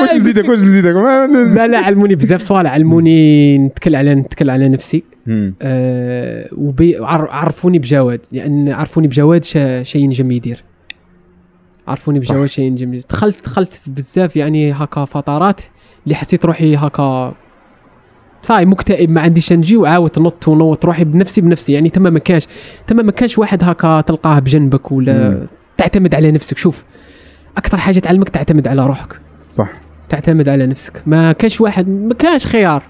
[0.00, 0.94] واش نزيدك واش نزيدك
[1.56, 5.54] لا لا علموني بزاف صوالح علموني نتكل على نتكل على نفسي مم.
[5.62, 10.64] آه وبي عر- عرفوني بجواد لأن عرفوني بجواد شا- شي ينجم يدير
[11.88, 12.18] عرفوني.
[12.18, 15.60] بجواد شي ينجم دخلت دخلت بزاف يعني هكا فترات
[16.04, 17.34] اللي حسيت روحي هكا
[18.46, 21.72] صاي مكتئب ما عنديش نجي وعاود نط ونوط روحي بنفسي بنفسي.
[21.72, 22.46] يعني تما ما كانش
[22.86, 25.46] تما ما كانش واحد هكا تلقاه بجنبك ولا مم.
[25.76, 26.58] تعتمد على نفسك.
[26.58, 26.84] شوف
[27.56, 29.20] أكثر حاجة تعلمك تعتمد على روحك.
[29.50, 29.68] صح.
[30.08, 31.02] تعتمد على نفسك.
[31.06, 32.82] ما كانش واحد ما كانش خيار.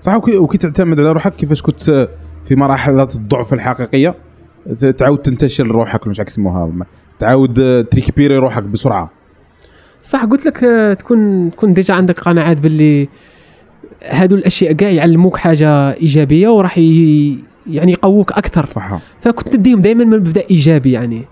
[0.00, 2.08] صح وكي, وكي تعتمد على روحك كيفاش كنت
[2.48, 4.14] في مراحل الضعف الحقيقية
[4.98, 6.86] تعاود تنتشل روحك مش عارف يسموها ما-
[7.18, 9.10] تعاود تريكبيري روحك بسرعة.
[10.02, 13.08] صح قلت لك آه، تكون تكون ديجا عندك قناعات باللي
[14.04, 17.38] هادو الأشياء كاع يعلموك حاجة إيجابية وراح ي...
[17.70, 18.66] يعني يقووك أكثر.
[18.66, 21.22] صح فكنت نديهم دائما من مبدأ إيجابي يعني.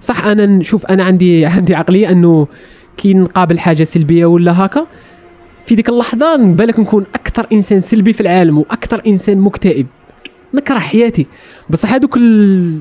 [0.00, 2.46] صح أنا نشوف أنا عندي عندي عقلية أنه
[2.96, 4.86] كي نقابل حاجة سلبية ولا هكا
[5.66, 9.86] في ديك اللحظة نبالك نكون أكثر إنسان سلبي في العالم وأكثر إنسان مكتئب.
[10.54, 11.26] نكره حياتي.
[11.70, 12.80] بصح هذوك ال...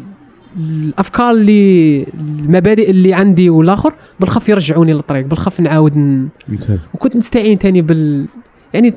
[0.57, 6.27] الأفكار اللي المبادئ اللي عندي والآخر بالخف يرجعوني للطريق بالخف نعاود ن...
[6.47, 6.79] ممتاز.
[6.93, 8.27] وكنت نستعين تاني بال
[8.73, 8.93] يعني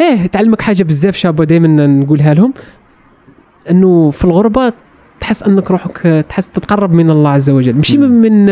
[0.00, 2.54] إيه تعلمك حاجة بزاف شابه دائما نقولها لهم
[3.70, 4.72] إنه في الغربة
[5.20, 7.76] تحس إنك روحك تحس تتقرب من الله عز وجل.
[7.76, 7.98] ماشي.
[7.98, 8.46] من من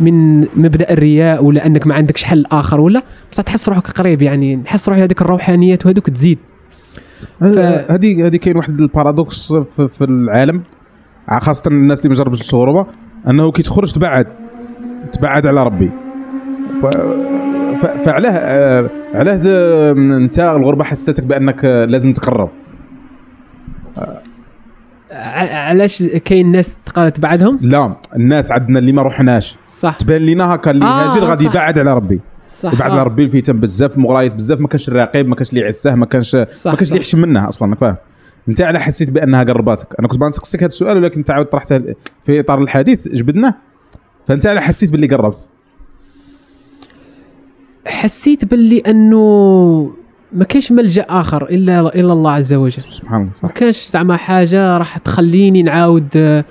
[0.00, 4.56] من مبدأ الرياء ولا إنك ما عندكش حل آخر ولا بس تحس روحك قريب يعني
[4.56, 6.38] نحس روحي هذيك الروحانيات وهذوك تزيد.
[7.42, 10.62] هذه هذه هذه كاين واحد البارادوكس في, في العالم
[11.40, 12.86] خاصة الناس اللي ما جربتش الغربه
[13.28, 14.26] إنه كي تخرج تبعد
[15.12, 15.90] تبعد على ربي.
[18.04, 19.40] فعلاه آه، علاه
[20.16, 22.50] انت الغربة حسيتك بأنك آه، لازم تقرب.
[25.12, 29.96] ع- علاش كاين ناس تقالت بعدهم؟ لا الناس عندنا اللي ما رحناش صح.
[29.96, 31.44] تبان لينا هكا اللي آه، هاجر غادي.
[31.44, 32.20] يبعد على ربي.
[32.52, 32.94] صح يبعد آه.
[32.94, 36.34] على ربي الفيتن بزاف مغرايت بزاف ما كانش الراقب ما كانش اللي يعساه ما كانش
[36.34, 36.96] ما كانش اللي.
[37.00, 37.96] يحشم منها أصلا راك فاهم.
[38.48, 39.86] أنت على حسيت بأنها قرباتك.
[40.00, 41.80] أنا كنت بنسقسيك هذا السؤال ولكن انت عاود طرحته
[42.26, 43.54] في إطار الحديث جبدناه.
[44.28, 45.48] فأنت على حسيت باللي قربت.
[47.86, 49.90] حسيت باللي أنه
[50.32, 52.82] ما كاينش ملجأ آخر الا إلا الله عز وجل.
[52.90, 56.44] سبحان الله ما صح كانش زعما حاجة راح تخليني نعاود آه،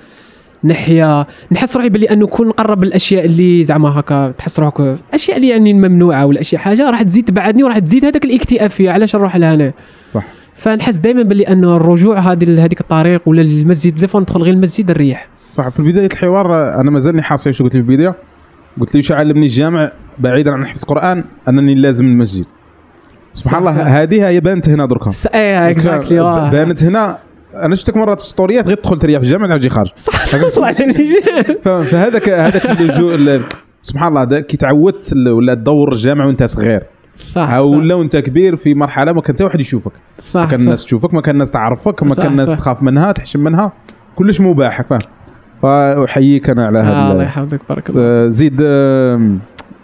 [0.64, 1.26] نحيا.
[1.52, 5.74] نحس روحي بلي أنه كون نقرب الأشياء اللي زعما هكا تحس روحك أشياء اللي يعني
[5.74, 9.54] ممنوعة ولا أشياء حاجة راح تزيد تبعدني وراح تزيد هذاك الاكتئاب فيها علاش نروح لها
[9.54, 9.72] أنا
[10.08, 10.24] صح.
[10.54, 14.90] فنحس دائما بلي أنه الرجوع هذه هذيك الطريق ولا المسجد des fois ندخل غير المسجد
[14.90, 15.28] نريح.
[15.50, 15.68] صح.
[15.68, 18.14] في بدايه الحوار آه، أنا مازالني حاصل شو قلت في البداية.
[18.80, 22.44] قلت وش علمني الجامع بعيدا عن حفظ القرآن؟ أنني لازم المسجد.
[23.34, 24.02] سبحان الله.
[24.02, 25.10] هذه هي بانت هنا دركا.
[25.34, 27.18] إيه exactly بانت هنا.
[27.54, 29.90] أنا شفتك مرات في ستوريات غير تدخل تريح في الجامع تجي خارج.
[29.96, 30.26] صح
[31.64, 33.42] فهذاك هذاك اللجوء ال-
[33.82, 36.82] سبحان الله كي تعودت ولا تدور الجامع وانت صغير.
[37.16, 39.92] صح ها ولا وانت كبير في مرحلة ما كان حتى واحد يشوفك.
[40.18, 40.60] صح ما كان.
[40.60, 42.56] الناس تشوفك ما كان الناس تعرفك ما كان الناس.
[42.56, 43.72] تخاف منها تحشم منها.
[44.16, 45.00] كلش مباح فاهم؟
[45.62, 48.56] فأحييك أنا على آه الله هذا يحفظك بارك الله زيد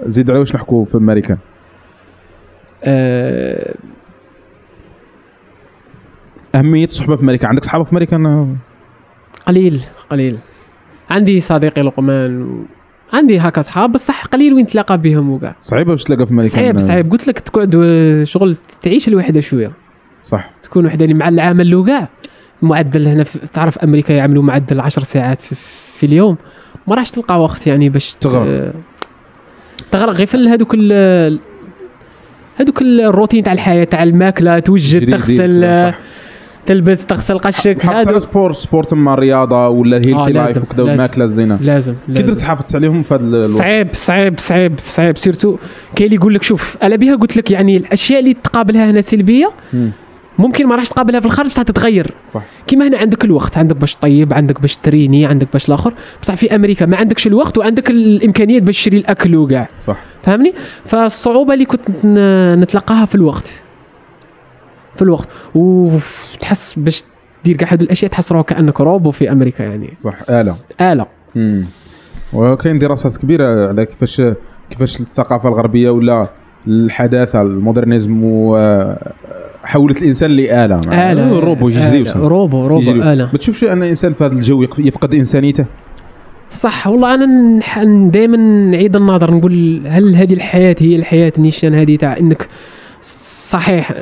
[0.07, 1.39] زيد على واش نحكوا في أمريكا؟
[2.85, 3.75] آه
[6.55, 7.47] أهمية الصحبه في أمريكا.
[7.49, 8.57] عندك صحابة في أمريكا؟ أنا...
[9.47, 10.39] قليل قليل.
[11.11, 12.43] عندي صديقي لقمان.
[12.43, 12.65] و...
[13.13, 16.55] عندي هكا صحاب بصح قليل وين تلاقى بهم وكاع صعيبة باش تلاقى في أمريكا.
[16.55, 17.11] صعيب صعيب.
[17.13, 19.73] قلت لك تقعد و- شغل تعيش الوحدة شوية.
[20.25, 20.51] صح.
[20.63, 22.09] تكون وحدة مع العمل وكاع
[22.63, 23.39] المعدل هنا في...
[23.53, 25.55] تعرف أمريكا يعملوا معدل 10 ساعات في,
[25.97, 26.37] في اليوم
[26.87, 28.75] ما راحش تلقى وقت يعني باش تغرق.
[29.91, 30.75] تغرق غير في هذوك.
[32.57, 35.95] هذوك الروتين تاع الحياة تاع الماكلة توجد تغسل.
[36.69, 40.77] تلبس تغسل قشك حتى هادو sport sport مع الرياضة ولا ال healthy آه، life وكذا
[40.77, 40.89] لازم.
[40.89, 45.57] والماكلة الزينة لازم كي درت حافظت عليهم في هذا الوقت صعيب صعيب صعيب صعيب سيرتو
[45.97, 49.51] كاين اللي يقول لك شوف على بها قلت لك يعني الأشياء اللي تقابلها هنا سلبية.
[50.39, 52.15] ممكن ما راحش تقابلها في الخارج بصح تتغير.
[52.35, 52.43] صح.
[52.67, 55.95] كيما هنا عندك الوقت عندك باش طيب عندك باش تتريني عندك باش الآخر.
[56.23, 59.97] بصح في أمريكا ما عندكش الوقت وعندك الإمكانيات باش تشري الأكل وكاع صح.
[60.23, 61.89] فهمني؟ فالصعوبة اللي كنت
[62.63, 63.63] نتلقاها في الوقت.
[64.97, 65.29] في الوقت.
[65.55, 67.05] وتحس باش
[67.45, 69.95] دير كاع هذو الأشياء تحس روحك كأنك روبو في أمريكا يعني.
[69.99, 70.15] صح.
[70.31, 70.57] آلة.
[70.81, 71.07] آلة.
[71.35, 71.65] مم.
[72.33, 74.23] وكاين دراسات كبيرة على كيفاش
[74.71, 76.29] كيفاش الثقافة الغربية ولا
[76.67, 78.23] الحداثة ال modernisme
[79.69, 80.81] وحولت الإنسان لآلة.
[81.13, 82.05] آلة روبو يجري.
[82.17, 82.91] robot robot.
[82.91, 83.29] آلة.
[83.33, 85.65] ما تشوفش أن الانسان في هذا الجو يفقد إنسانيته؟
[86.51, 88.37] صح والله أنا نح- دائما
[88.71, 92.49] نعيد النظر نقول هل هذه الحياة هي الحياة النيشان هذه تاع إنك
[93.51, 93.93] صحيح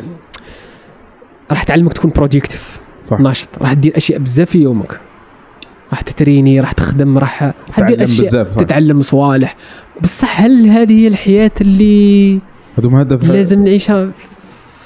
[1.50, 3.20] راح تعلمك تكون productif صح.
[3.20, 5.00] ناشط راح دير أشياء بزاف في يومك.
[5.90, 8.56] راح تتريني راح تخدم راح راح تتعلم دير أشياء بزاف،.
[8.56, 9.56] تتعلم صوالح.
[10.02, 12.38] بصح هل هذه هي الحياة اللي
[12.78, 14.10] هذوما هدف لازم نعيشها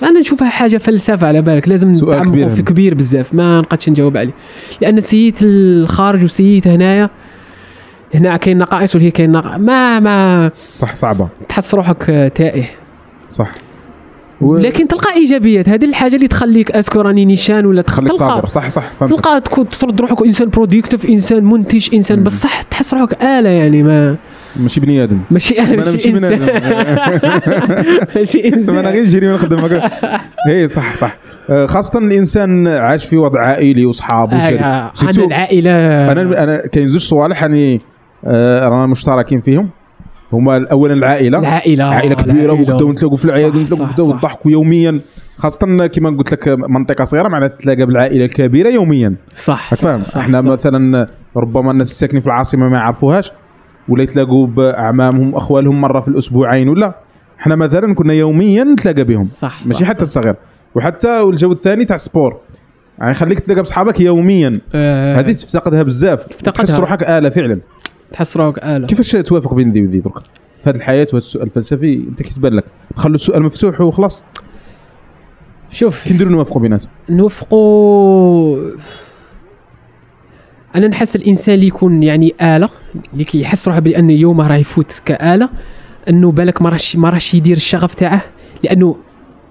[0.03, 2.63] أنا نشوفها حاجة فلسفة على بالك لازم سؤال كبير في.
[2.63, 4.33] كبير بزاف ما نقدش نجاوب عليه.
[4.81, 7.11] لأن سييت الخارج وسييت هنايا
[8.15, 9.57] هنا كاين نقائص وهي كاين نق...
[9.57, 11.29] ما ما صح صعبة.
[11.49, 12.65] تحس روحك تائه.
[13.29, 13.51] صح.
[14.40, 15.68] و- لكن تلقى إيجابيات.
[15.68, 17.94] هذه الحاجة اللي تخليك est-ce que راني نيشان ولا تخ...
[17.94, 18.35] خليك صابر.
[18.35, 22.22] تلقى صح صح فهمت تلقى تكون ترد روحك إنسان productif إنسان منتج إنسان.
[22.22, 24.16] بصح تحس روحك آلة يعني ما
[24.57, 25.20] ماشي بني آدم.
[25.31, 26.40] ماشي ما أنا ماشي بني إنسان.
[28.16, 28.79] ماشي إنسان.
[28.79, 29.59] أنا غير نجري ونخدم
[30.48, 31.16] اي صح صح.
[31.50, 34.61] آه، خاصة الإنسان عاش في وضع عائلي وصحاب وشريك.
[34.62, 35.70] آه، عن سيرتو العائلة.
[36.12, 37.44] أنا أنا كاين زوج صوالح
[38.24, 39.70] آه، رانا مشتركين فيهم.
[40.33, 41.38] هما اولا العائلة.
[41.38, 41.85] العائلة.
[41.85, 42.53] عائلة كبيرة العائلة.
[42.53, 44.14] ونبداو نتلاقوا في العياد ونتلاقوا.
[44.14, 45.01] نضحكوا يوميا.
[45.38, 49.14] خاصة كما قلت لك منطقة صغيرة معناتها تتلاقى بالعائلة الكبيرة يوميا.
[49.35, 50.47] صح فاهم إحنا صح.
[50.47, 53.33] مثلا ربما الناس الساكنين في العاصمة ما يعرفوهاش
[53.88, 56.95] ولا يتلاقوا بأعمامهم واخوالهم مرة في الأسبوعين ولا.
[57.40, 59.25] إحنا مثلا كنا يوميا نتلاقى بهم.
[59.25, 60.03] صح ماشي صح، حتى.
[60.03, 60.35] الصغير.
[60.75, 62.37] وحتى الجو الثاني تاع ال sport.
[62.99, 64.61] يعني يخليك تلاقى بصحابك يوميا.
[64.75, 66.23] آه، هذه تفتقدها بزاف.
[66.23, 66.64] تفتقدها.
[66.64, 67.61] تحس روحك آلة فعلا.
[68.12, 68.87] تحس روحك آلة.
[68.87, 70.18] كيفاش توافق بين ذي وذي؟ درك
[70.64, 72.64] في هذه الحياة وهذا السؤال الفلسفي أنت كي تبان لك؟
[72.96, 74.23] خلوا السؤال مفتوح وخلاص.
[75.70, 76.05] شوف.
[76.05, 78.70] كي نديروا نوافقوا بيناتهم نوفقوا
[80.77, 82.68] أنا نحس الإنسان اللي يكون يعني آلة
[83.12, 85.49] اللي كيحس روحه بأن يومه راه يفوت كآلة
[86.09, 88.23] أنه بالك ما راهش ما راهش يدير الشغف تاعه
[88.64, 88.96] لأنه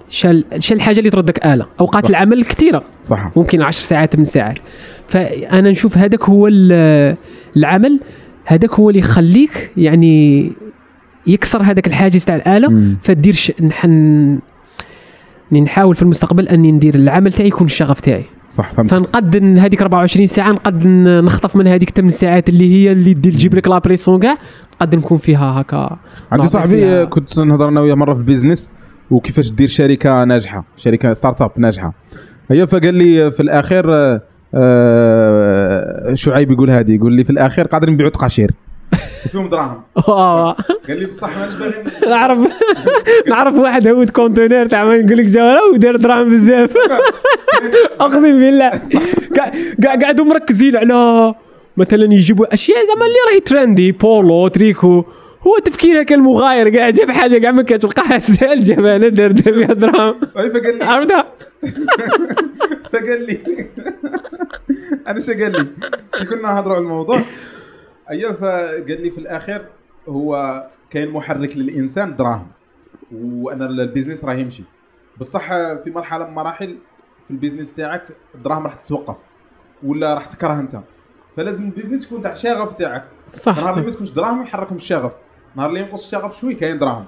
[0.10, 2.10] شال شال الحاجة اللي تردك آلة اوقات صح.
[2.10, 2.84] العمل كثيرة.
[3.04, 3.32] صح.
[3.36, 4.58] ممكن 10 ساعات من ساعات
[5.08, 7.18] فأنا نشوف هذاك هو ال-
[7.58, 8.00] العمل.
[8.50, 10.52] هذاك هو اللي يخليك يعني
[11.28, 12.98] يكسر هذاك الحاجز تاع الآلة مم.
[13.04, 13.52] فدير ش...
[13.62, 14.40] نحن
[15.52, 18.26] نحاول في المستقبل أني ندير العمل تاعي يكون الشغف تاعي.
[18.50, 18.92] صح فهمت.
[18.92, 23.56] فنقد هذيك 24 ساعة نقد نخطف من هذيك 8 ساعات اللي هي اللي دير تجيب
[23.56, 24.38] لك la pression كاع
[24.74, 25.98] نقد نكون فيها هكا.
[26.32, 28.70] عندي صاحبي كنت نهضر أنا وياه مرة في ال business
[29.12, 31.94] وكيفاش دير شركة ناجحة شركة startup ناجحة.
[32.52, 34.22] هي فقال لي في الاخير آه،
[34.54, 35.69] آه،
[36.14, 38.52] شعيب يقول هذه يقول لي في الأخير قادرين نبيعوا تقاشير
[39.32, 39.82] فيهم دراهم.
[40.08, 40.52] آه،
[40.88, 41.74] قال لي بصح مانيش باغي
[42.10, 42.40] نعرف
[43.28, 46.74] نعرف واحد هود container تاع ما نقول لك جوهره ودار دراهم بزاف.
[48.00, 48.70] أقسم بالله.
[49.38, 49.52] قاع-
[49.84, 51.34] قاع- قاعدوا مركزين على
[51.78, 55.06] مثلا يجيبوا أشياء زعما اللي راهي trendy polo tricot
[55.48, 59.34] هو تفكيره كان مغاير قاعد جاب حاجة كاع ما كانش تلقاها سهل جابها أنا دار
[59.38, 60.86] فيها دراهم فقال لي.
[60.86, 61.26] عرفتها
[62.94, 63.40] فقال لي.
[65.08, 65.68] أنا إيش قال لي؟
[66.26, 67.22] كنا نهضروا على الموضوع.
[68.10, 69.66] أيوه فقال لي في الاخير
[70.10, 72.48] هو كاين محرك للإنسان دراهم.
[73.12, 74.64] وأنا ال business راه يمشي.
[75.18, 76.78] بصح في مرحلة من المراحل
[77.28, 78.04] في ال business تاعك
[78.36, 79.16] الدراهم راح تتوقف.
[79.84, 80.80] ولا راح تكره أنت.
[81.38, 83.04] فلازم ال business يكون تاع الشغف تاعك.
[83.34, 83.58] صح.
[83.58, 85.12] اللي ما تكونش دراهم يحركهم الشغف
[85.56, 87.06] نهار اللي ينقص الشغف شوي كاين دراهم.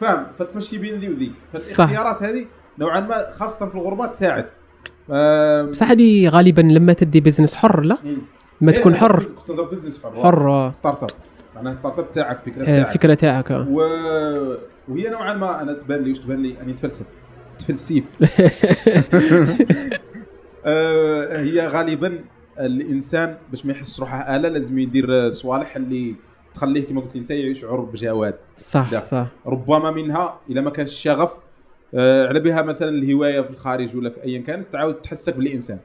[0.00, 1.32] فاهم؟ فتمشي بين ذي وذي.
[1.52, 2.46] فالاختيارات هذه
[2.78, 4.46] نوعا ما خاصة في الغربه تساعد.
[5.70, 7.96] بصح هذه غالبا لما تدي business حر لا.
[8.60, 9.20] لما إيه، تكون هذا حر.
[9.20, 10.22] business- كنت business حر.
[10.22, 10.72] حر.
[10.72, 11.10] startup
[11.56, 12.86] معناها startup تاعك فكرة تاعك.
[12.88, 13.50] الفكرة تاعك.
[13.50, 13.80] و...
[14.88, 17.06] وهي نوعا ما أنا تبان لي واش تبان لي؟ أني نتفلسف
[17.58, 18.04] تفلسيف.
[20.66, 22.18] آه، هي غالبا
[22.60, 26.14] الإنسان باش ما يحس روحه آلة لازم يدير صوالح اللي
[26.58, 28.34] تخليه كما قلت لي انت يشعر بجواد.
[28.56, 29.04] صح لا.
[29.10, 29.26] صح.
[29.46, 31.32] ربما منها اذا ما كانش الشغف
[31.94, 35.78] آه، على بها مثلا الهواية في الخارج ولا في ايا كان تعاود تحسك بالانسان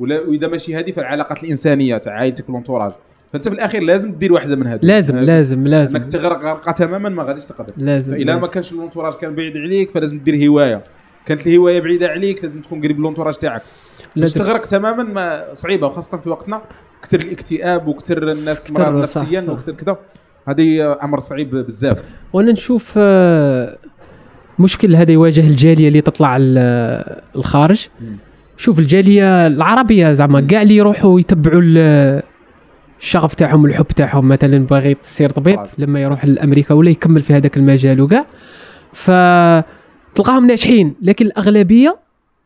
[0.00, 2.92] ولا وإذا ماشي هذه فالعلاقات الإنسانية تاع عائلتك وال entourage
[3.32, 5.96] فأنت في الأخير لازم دير واحدة من هذه لازم لازم لازم.
[5.96, 7.72] إنك تغرق غرقة تماما ما غاديش تقدر.
[7.76, 8.46] لازم فاذا ما.
[8.46, 10.84] كانش ال entourage كان بعيد عليك فلازم دير هواية.
[11.26, 13.62] كانت الهواية بعيدة عليك لازم تكون قريب الانتوراج تاعك.
[14.26, 16.60] تغرق تماما ما صعيبة وخاصة في وقتنا
[17.02, 19.40] كثر الاكتئاب وكثر الناس مرض نفسيا.
[19.48, 19.96] وكثر كذا
[20.48, 21.98] هذه أمر صعيب بزاف
[22.32, 23.78] وأنا نشوف آه،
[24.58, 27.88] مشكل هذا يواجه الجالية اللي تطلع ال- الخارج.
[28.56, 32.22] شوف الجالية العربية زعما كاع اللي يروحوا يتبعوا ال-
[33.00, 35.60] الشغف تاعهم الحب تاعهم مثلا باغي تصير طبيب.
[35.78, 38.26] لما يروح لأمريكا ولا يكمل في هذاك المجال وكاع
[38.92, 41.96] فتلقاهم ناجحين لكن الأغلبية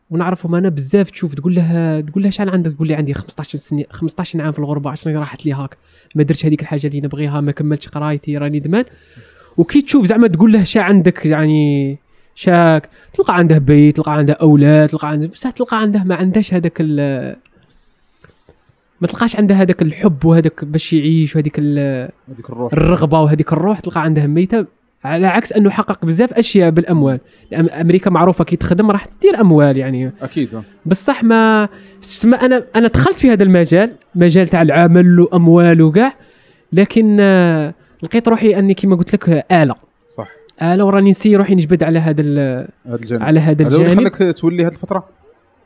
[0.09, 1.11] ونعرفهم أنا بزاف.
[1.11, 4.59] تشوف تقول له تقول له شحال عندك؟ تقول لي عندي 15 سنه 15 عام في
[4.59, 5.77] الغربة عشان راحت لي هاك.
[6.15, 8.85] ما درتش هذيك الحاجة اللي نبغيها ما كملتش قرايتي راني ندمان
[9.57, 11.97] وكي تشوف زعما تقول له شا عندك يعني
[12.35, 16.77] شاك تلقى عنده بيت تلقى عنده أولاد تلقى عنده بصح تلقى عنده ما عندهش هذاك
[16.79, 17.35] ال-
[19.01, 22.73] ما تلقاش عنده هذاك الحب وهذاك باش يعيش وهذيك ال- هذيك الروح.
[22.73, 24.65] الرغبة وهذيك الروح تلقى عندها ميتة.
[25.03, 27.19] على عكس أنه حقق بزاف أشياء بالأموال.
[27.53, 30.11] أمريكا معروفة كي تخدم راح تدير أموال يعني.
[30.21, 30.49] أكيد.
[30.85, 31.69] بصح ما
[32.01, 36.13] سما أنا أنا دخلت في هذا المجال مجال تاع العمل وأموال وكاع
[36.73, 37.17] لكن
[38.03, 39.75] لقيت روحي أني كما قلت لك آلة.
[40.09, 40.27] صح.
[40.61, 43.23] آلة وراني نسي روحي نجبد على هذا ال- هذا الجانب.
[43.23, 43.99] على هذا هذا الجانب.
[43.99, 45.05] خلاك تولي هذه الفترة؟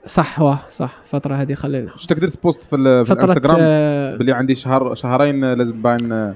[0.05, 1.91] صح واه صح فترة هذه خلينا.
[1.97, 6.33] شفت درت بوست في, في الانستغرام؟ آه، باللي عندي شهر شهرين لازم باين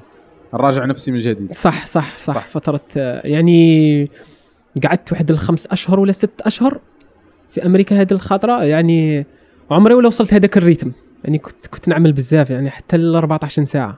[0.54, 1.54] نراجع نفسي من جديد.
[1.54, 2.48] صح صح صح, صح.
[2.48, 2.82] فترة
[3.24, 4.08] يعني
[4.84, 6.80] قعدت واحد الخمس أشهر ولا ست أشهر
[7.52, 9.26] في أمريكا هذه الخاطرة يعني
[9.72, 10.92] عمري ولا وصلت هذاك الريتم.
[11.24, 13.98] يعني كنت كنت نعمل بزاف يعني حتى ل 14 ساعة.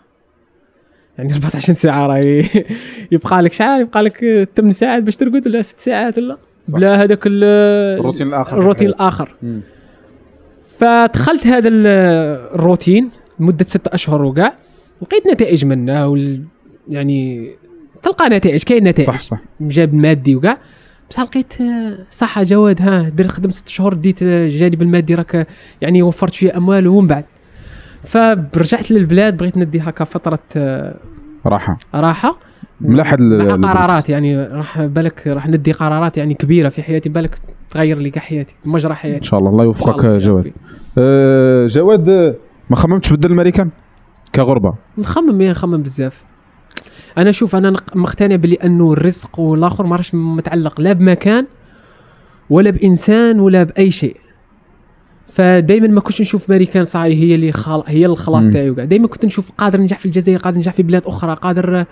[1.18, 2.50] يعني 14 ساعة راهي
[3.12, 6.38] يبقى لك شحال؟ يبقى لك 8 ساعات باش ترقد ولا 6 ساعات ولا.
[6.68, 7.44] بلا هذاك ال-
[8.00, 8.58] الروتين الآخر.
[8.58, 9.36] الروتين الآخر.
[10.80, 11.88] فدخلت هذا ال-
[12.56, 14.54] الروتين لمدة ستة أشهر وكاع
[15.04, 16.44] لقيت نتائج منه وال
[16.90, 17.50] يعني
[18.04, 19.08] تلقى نتائج كاين نتائج.
[19.08, 19.40] صح صح.
[19.62, 20.58] جانب مادي وكاع.
[21.10, 25.48] بصح لقيت آه، صح جواد ها در خدم ست شهور ديت آه، الجانب المادي راك
[25.82, 27.24] يعني وفرت شوية أموال ومن بعد.
[28.04, 30.96] فرجعت للبلاد بغيت ندي هكا فترة آه،
[31.46, 31.78] راحة.
[31.96, 32.38] راحة.
[32.82, 37.36] ملاح قرارات يعني راح بالك راح ندي قرارات يعني كبيرة في حياتي بالك
[37.72, 40.52] تغير لي كاع حياتي مجرى إن حياتي شاء الله الله يوفقك جواد.
[40.98, 42.36] آه، جواد
[42.70, 43.70] ما خممتش تبدل الامريكان
[44.36, 44.74] كغربة.
[44.98, 46.24] نخمم يا نخمم بزاف.
[47.18, 51.46] أنا شوف أنا مقتنع بلي أنه الرزق والآخر ما راهش متعلق لا بمكان
[52.50, 54.18] ولا بإنسان ولا بأي شيء.
[55.34, 57.84] فدائما ما كنتش نشوف ماريكان صاحي هي اللي خال...
[57.88, 58.48] هي الخلاص.
[58.48, 58.86] تاعي وكاع.
[58.86, 61.86] دائما كنت نشوف قادر ننجح في الجزائر قادر ننجح في بلاد أخرى قادر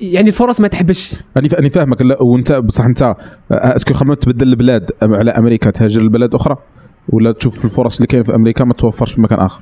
[0.00, 1.14] يعني الفرص ما تحبش.
[1.36, 2.02] أنا أنا فاهمك.
[2.02, 3.14] لا وأنت بصح أنت
[3.50, 6.56] est-ce que خممت تبدل البلاد على أمريكا تهاجر لبلاد أخرى؟
[7.08, 9.60] ولا تشوف الفرص اللي كاين في أمريكا ما توفرش في مكان آخر؟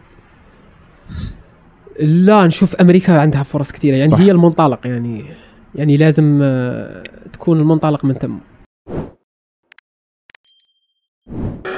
[2.00, 3.96] لا نشوف أمريكا عندها فرص كثيرة.
[3.96, 4.18] يعني صح.
[4.18, 5.24] هي المنطلق يعني
[5.74, 8.38] يعني لازم آه، تكون المنطلق من تم.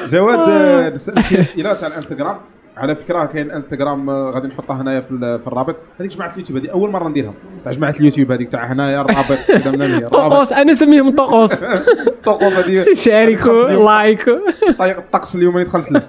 [0.07, 2.37] جواد آه، نسألك شي اسئله تاع الإنستغرام.
[2.79, 5.77] على فكرة كاين انستغرام آه، غادي نحطها هنايا في, ال- في الرابط.
[6.01, 7.35] هذيك جماعة اليوتيوب هذه أول مرة نديرها.
[7.65, 11.51] تاع جماعة اليوتيوب هذيك تاع هنايا الرابط هي طقوس أنا نسميهم طقوس.
[12.27, 12.95] طقوس هذه.
[12.95, 13.63] شاركوا.
[13.69, 14.39] لايكوا.
[14.79, 16.03] طيب الطقس اليوم اللي دخلت له.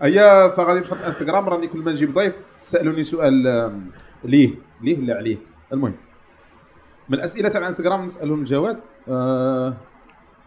[0.00, 2.32] هيا فغادي نحط انستغرام راني كل ما نجيب ضيف
[2.62, 3.32] تسألوني سؤال
[4.24, 4.50] ليه
[4.82, 5.36] ليه ولا عليه؟
[5.72, 5.94] المهم
[7.08, 8.76] من الاسئله تاع الانستغرام نسألهم جواد
[9.08, 9.74] آه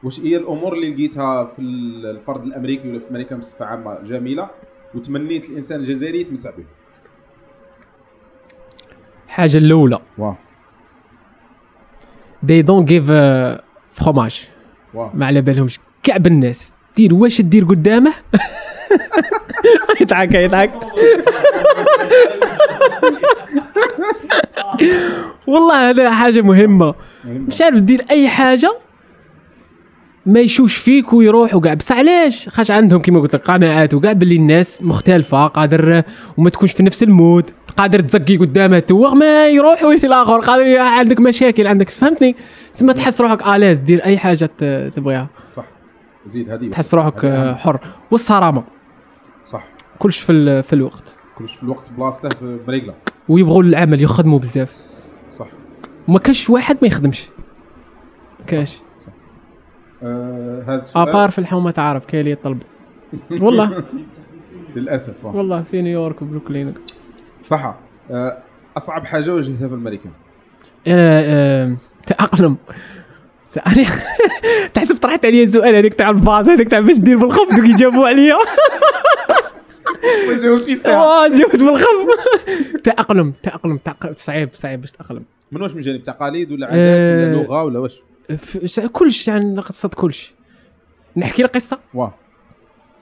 [0.03, 4.47] واش هي الأمور اللي لقيتها في الفرد الأمريكي ولا في أمريكا بصفة عامة جميلة؟
[4.95, 6.63] وتمنيت الإنسان الجزائري يتمتع به.
[9.25, 9.99] الحاجة الأولى.
[12.63, 13.57] don't give uh,
[14.03, 14.47] fromage.
[14.93, 15.79] واه ما على بالهمش.
[16.03, 18.13] كاع بالناس دير واش دير قدامه؟
[20.01, 20.71] يضحك يضحك.
[25.47, 26.95] والله هذا حاجة مهمة.
[27.25, 28.77] مش عارف دير أي حاجة.
[30.25, 34.35] ما يشوش فيك ويروح وكاع بصح علاش؟ خاش عندهم كيما قلت لك قناعات وكاع باللي
[34.35, 36.03] الناس مختلفة قادر
[36.37, 41.67] وما تكونش في نفس المود قادر تزكي قدامها توغ ما يروح الآخر قادر عندك مشاكل
[41.67, 42.35] عندك فهمتني؟
[42.73, 44.49] تسمى تحس روحك آلاز دير أي حاجة
[44.95, 45.27] تبغيها.
[45.53, 45.65] صح.
[46.27, 47.25] زيد هذه تحس روحك.
[47.57, 47.79] حر.
[48.11, 48.63] والصرامة.
[49.45, 49.63] صح.
[49.99, 51.17] كلش في في الوقت.
[51.37, 52.29] كلش في الوقت بلاصته
[52.67, 52.93] بريقلة.
[53.29, 54.75] ويبغوا العمل يخدموا بزاف.
[55.31, 55.47] صح.
[56.07, 57.29] وما كاش واحد ما يخدمش.
[58.47, 58.77] كاش.
[60.05, 61.09] آه هذا السؤال.
[61.09, 62.61] ابار في الحومة تعرف كاين اللي يطلب
[63.43, 63.83] والله.
[64.75, 65.35] للأسف آه.
[65.35, 66.73] والله في نيويورك وبروكلين.
[67.45, 67.75] صح
[68.11, 68.37] آه
[68.77, 70.11] أصعب حاجة واجهتها في الأمريكان.
[70.87, 71.75] آه، آه،
[72.07, 72.57] تأقلم.
[73.67, 73.85] أنا
[74.73, 78.35] تحسب طرحت عليا السؤال هذاك تاع الباص هذاك تاع باش دير بالخفض ويجاوبوا عليا.
[80.43, 82.07] جاوبت في آه جاوبت بالخفض
[82.83, 83.77] تأقلم تأقلم.
[83.77, 85.23] تأقلم صعيب صعيب باش تأقلم.
[85.51, 88.01] من واش من جانب تقاليد ولا عادات آه، ولا لغة ولا واش؟
[88.91, 90.33] كلش يعني قصة كلش.
[91.17, 92.13] نحكي لك قصة؟ واه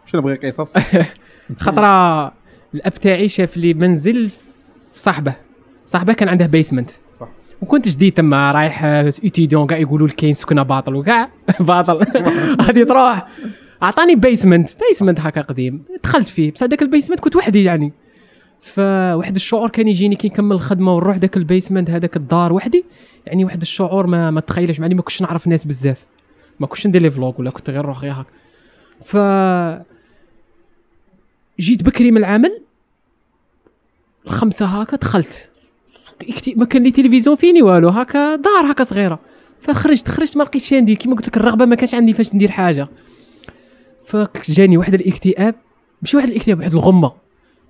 [0.06, 0.74] مش نبغي قصص؟
[1.60, 2.26] خطرة
[2.74, 4.32] الأب تاعي شاف لي منزل
[4.96, 5.36] صاحبه.
[5.86, 7.28] صاحبه كان عنده basement صح.
[7.62, 11.30] وكنت جديد تما رايح étudiant كاع يقولوا لي كاين سكنة باطل وكاع.
[11.60, 12.06] باطل.
[12.66, 13.28] غادي تروح.
[13.84, 15.84] أعطاني basement basement هكا قديم.
[16.04, 16.52] دخلت فيه.
[16.52, 17.94] بس هذاك ال basement كنت وحدي يعني.
[18.64, 22.86] فواحد الشعور كان يجيني كي نكمل الخدمة ونروح ذاك ال basement هذاك الدار وحدي.
[23.26, 26.06] يعني واحد الشعور ما ما تخيلش معني ما كنتش نعرف ناس بزاف.
[26.60, 28.26] ما كنتش ندير لي فلوغ ولا كنت غير نروح غير هكا.
[29.06, 29.18] ف
[31.60, 32.62] جيت بكري من العمل
[34.26, 35.50] الخمسة هكا دخلت.
[36.56, 39.20] ما كان لي تلفزيون فيني والو هكا دار هكا صغيرة.
[39.62, 40.96] فخرجت خرجت ما لقيتش عندي.
[40.96, 42.88] كيما قلت لك الرغبة ما كانش عندي فاش ندير حاجة.
[44.06, 45.56] فجاني واحد الاكتئاب.
[46.02, 47.23] ماشي واحد الاكتئاب واحد الغمة.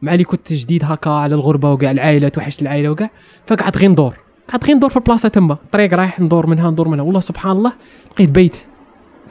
[0.04, 3.10] مع اللي كنت جديد هكا على الغربة وكاع العائلة توحشت العائلة وكاع
[3.48, 4.16] فقعدت غير ندور.
[4.50, 5.58] قعدت غير ندور في البلاصة تما.
[5.72, 7.04] طريق رايح ندور منها ندور منها.
[7.04, 7.74] والله سبحان الله
[8.12, 8.58] لقيت بيت.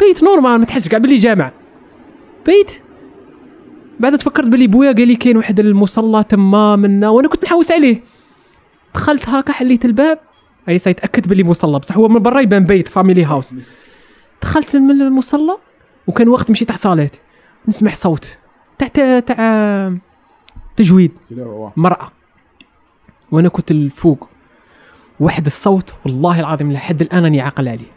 [0.01, 1.51] بيت normal ما تحسش كاع باللي جامع.
[2.47, 2.73] بيت.
[4.01, 8.03] بعد تفكرت باللي بويا قال لي كاين واحد المصلى تما منا وأنا كنت نحوس عليه.
[8.95, 10.19] دخلت هكا حليت الباب.
[10.69, 13.55] أي سيتاكد باللي مصلى بصح هو من برا يبان بيت family house
[14.43, 15.57] دخلت من المصلى
[16.07, 17.11] وكان وقت مشي تاع صلاه
[17.69, 18.37] نسمع صوت.
[18.79, 19.97] تاع تاع
[20.77, 21.11] تجويد.
[21.77, 22.13] مرأة.
[23.33, 24.29] وأنا كنت الفوق.
[25.21, 27.93] واحد الصوت والله العظيم لحد الآن راني عاقل عليه.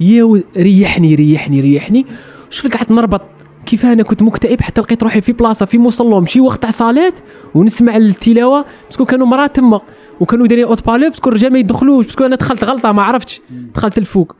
[0.00, 2.06] يا ريحني ريحني ريحني.
[2.50, 3.22] شوف قعدت نربط
[3.66, 7.12] كيف أنا كنت مكتئب حتى لقيت روحي في بلاصة في مصلى مشي وقت تاع صلاه
[7.54, 8.64] ونسمع التلاوة.
[8.84, 9.80] parce que كانوا مرات تما.
[10.20, 12.06] وكانوا دايرين اوت بالي parce que الرجال ما يدخلوش.
[12.06, 13.40] parce que أنا دخلت غلطة ما عرفتش.
[13.50, 14.36] دخلت الفوق.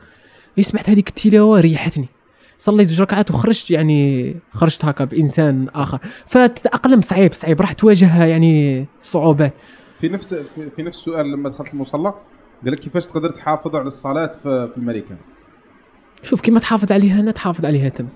[0.57, 2.07] إي سمعت هذيك التلاوة ريحتني.
[2.57, 5.99] صليت زوج ركعات وخرجت يعني خرجت هكا بإنسان آخر.
[6.25, 7.61] فتتاقلم صعيب صعيب.
[7.61, 9.53] راح تواجه يعني صعوبات.
[10.01, 10.33] في نفس
[10.75, 12.13] في- نفس السؤال لما دخلت المصلى
[12.63, 15.17] قال لك كيفاش تقدر تحافظ على الصلاة في, في الامريكان
[16.23, 18.07] شوف كيما تحافظ عليها هنا تحافظ عليها تم.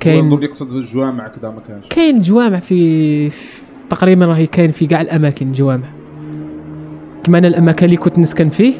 [0.00, 1.86] كاين يقصد في الجوامع كذا ما كانش.
[1.88, 3.46] كاين جوامع في في-
[3.90, 5.88] تقريبا راهي كاين في كاع الأماكن جوامع.
[7.24, 8.74] كما أنا الأماكن اللي كنت نسكن فيه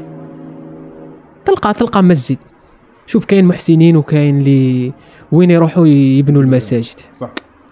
[1.44, 2.38] تلقى تلقى مسجد.
[3.12, 4.92] شوف كاين محسنين وكاين اللي
[5.32, 6.94] وين يروحوا يبنوا المساجد.
[7.20, 7.30] صح.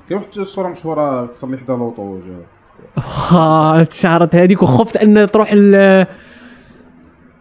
[0.09, 3.03] كاين واحد الصورة مشهورة تصلي حدا l'auto جا-
[3.37, 6.07] آه، تشعرت هذيك وخفت أن تروح ال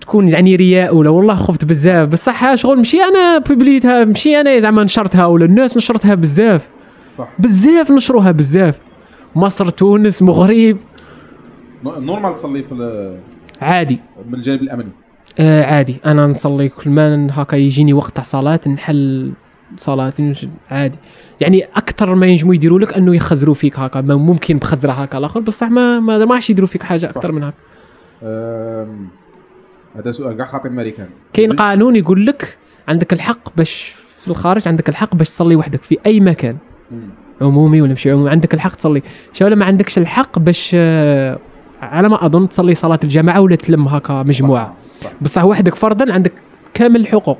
[0.01, 2.09] تكون يعني رياء ولا والله خفت بزاف.
[2.09, 6.67] بصح شغل مشي أنا بوبليتها مشي أنا زعما نشرتها ولا الناس نشرتها بزاف.
[7.17, 7.27] صح.
[7.39, 8.79] بزاف نشروها بزاف.
[9.35, 10.77] مصر تونس مغرب.
[11.84, 13.17] no- normal تصلي في
[13.62, 13.99] عادي.
[14.27, 14.89] من الجانب الأمني.
[15.39, 15.97] آه عادي.
[16.06, 19.32] أنا نصلي كل ما هكا يجيني وقت تاع صلاة نحل
[19.80, 20.97] صلاة نش- عادي.
[21.41, 24.02] يعني أكثر ما ينجموا يديروا لك انه يخزروا فيك هكا.
[24.02, 27.06] ما ممكن بخزره هكا الآخر بصح ما ما راحش يديروا فيك حاجة.
[27.06, 27.56] أكثر من هكا.
[29.95, 34.89] هذا سؤال كاع خاطر امريكان كاين قانون يقول لك عندك الحق باش في الخارج عندك
[34.89, 36.58] الحق باش تصلي وحدك في أي مكان.
[37.41, 39.02] عمومي ولا مش عمومي عندك الحق تصلي.
[39.34, 41.39] شو ولا ما عندكش الحق باش آه،
[41.82, 44.65] على ما أظن تصلي صلاة الجماعة ولا تلم هكا مجموعة.
[44.65, 44.88] صح.
[45.21, 46.33] بصح وحدك فردا عندك
[46.73, 47.38] كامل الحقوق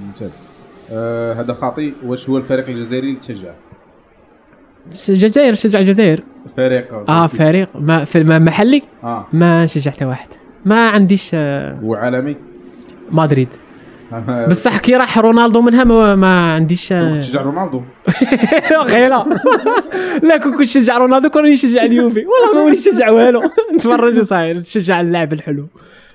[0.00, 0.30] ممتاز.
[0.90, 3.52] آه هذا خاطي واش هو الفريق الجزائري اللي تشجع؟
[5.08, 6.22] الجزائر شجع الجزائر.
[6.56, 6.94] فريق.
[7.08, 7.68] آه فريق.
[7.74, 9.26] ما في محلي؟ آه.
[9.32, 10.28] ما شجع حتى واحد.
[10.64, 12.36] ما عنديش آه، وعالمي
[13.10, 13.48] مدريد.
[14.50, 17.82] بصح كي راح رونالدو منها ما, ما عنديش آه، تشجع رونالدو؟
[18.92, 19.26] غيلا
[20.22, 22.24] لا كون كنت نشجع رونالدو كون نشجع اليوفي.
[22.26, 23.42] والله ما ولي نشجع والو.
[23.76, 25.66] نتفرج وصاير نشجع اللعب الحلو.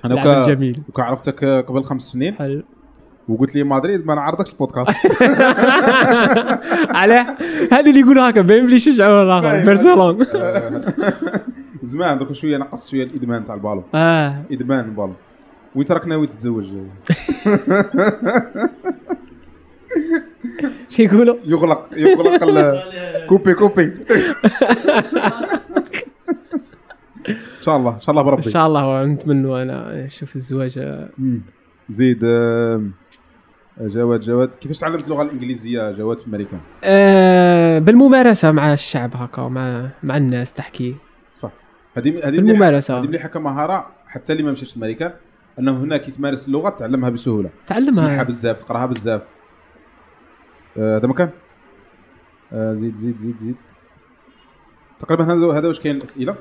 [0.04, 0.82] أنا وكا الجميل.
[0.88, 2.34] وكا عرفتك قبل خمس سنين.
[2.34, 2.62] حلو.
[3.28, 4.90] وقلت لي مدريد ما نعرضكش البودكاست.
[6.98, 7.36] علاه
[7.72, 9.64] هذا اللي يقولوا هكا باين بلي يشجعوا الآخر باين.
[9.64, 10.18] personnellement
[11.82, 13.84] زمان دوك شوية نقصت شوية الإدمان تاع البالون.
[13.94, 14.42] آه.
[14.52, 15.14] إدمان البالون.
[15.74, 16.64] وانت راك ناوي تتزوج.
[20.88, 22.44] شي يقولوا؟ يغلق يغلق
[23.28, 23.92] كوبي كوبي.
[27.30, 31.06] إن شاء الله إن شاء الله إن بربي شاء الله نتمنوا أنا نشوف الزواج.
[31.90, 32.24] زيد
[33.80, 39.88] جواد جواد كيفاش تعلمت اللغة الإنجليزية جواد في أمريكا آه بالممارسة مع الشعب هكا مع
[40.02, 40.94] مع الناس تحكي.
[41.36, 41.50] صح.
[41.96, 42.98] هذه هذه بالممارسة.
[43.00, 45.14] هذه مليحة كمهارة حتى اللي ما مشاش لامريكا
[45.58, 47.50] أنه هناك يتمارس اللغة تعلمها بسهولة.
[47.66, 49.22] تسمعها تعلمها بزاف تقراها بزاف.
[50.78, 51.30] آه، هذا مكان؟
[52.52, 53.56] آه، زيد زيد زيد زيد.
[55.00, 56.36] تقريبا هذا هذا واش كاين الأسئلة؟ آه،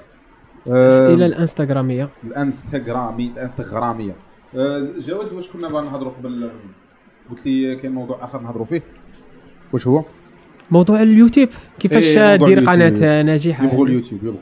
[0.68, 4.16] الاسئله الإنستغرامية؟ الانستغرامي الإنستغرامية.
[4.56, 6.50] آه، جواد واش كنا نهضروا قبل؟
[7.32, 8.84] قلت لي كاين موضوع آخر نهضروا فيه.
[9.74, 10.04] واش هو؟
[10.72, 11.50] موضوع اليوتيوب.
[11.80, 12.60] كيفاش إيه، دير.
[12.70, 14.40] قناة ناجحة؟ يبغوا اليوتيوب يبغوا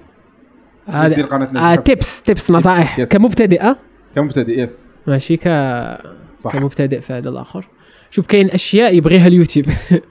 [0.88, 1.76] هذا دير قناة آه ناجحة.
[1.76, 3.03] tips tips نصائح.
[3.03, 3.78] كمبتدئه
[4.15, 5.43] كمبتدئ yes ماشي ك
[6.39, 6.53] صح.
[6.53, 7.67] كمبتدئ في هذا الآخر.
[8.11, 9.65] شوف كاين أشياء يبغيها اليوتيوب.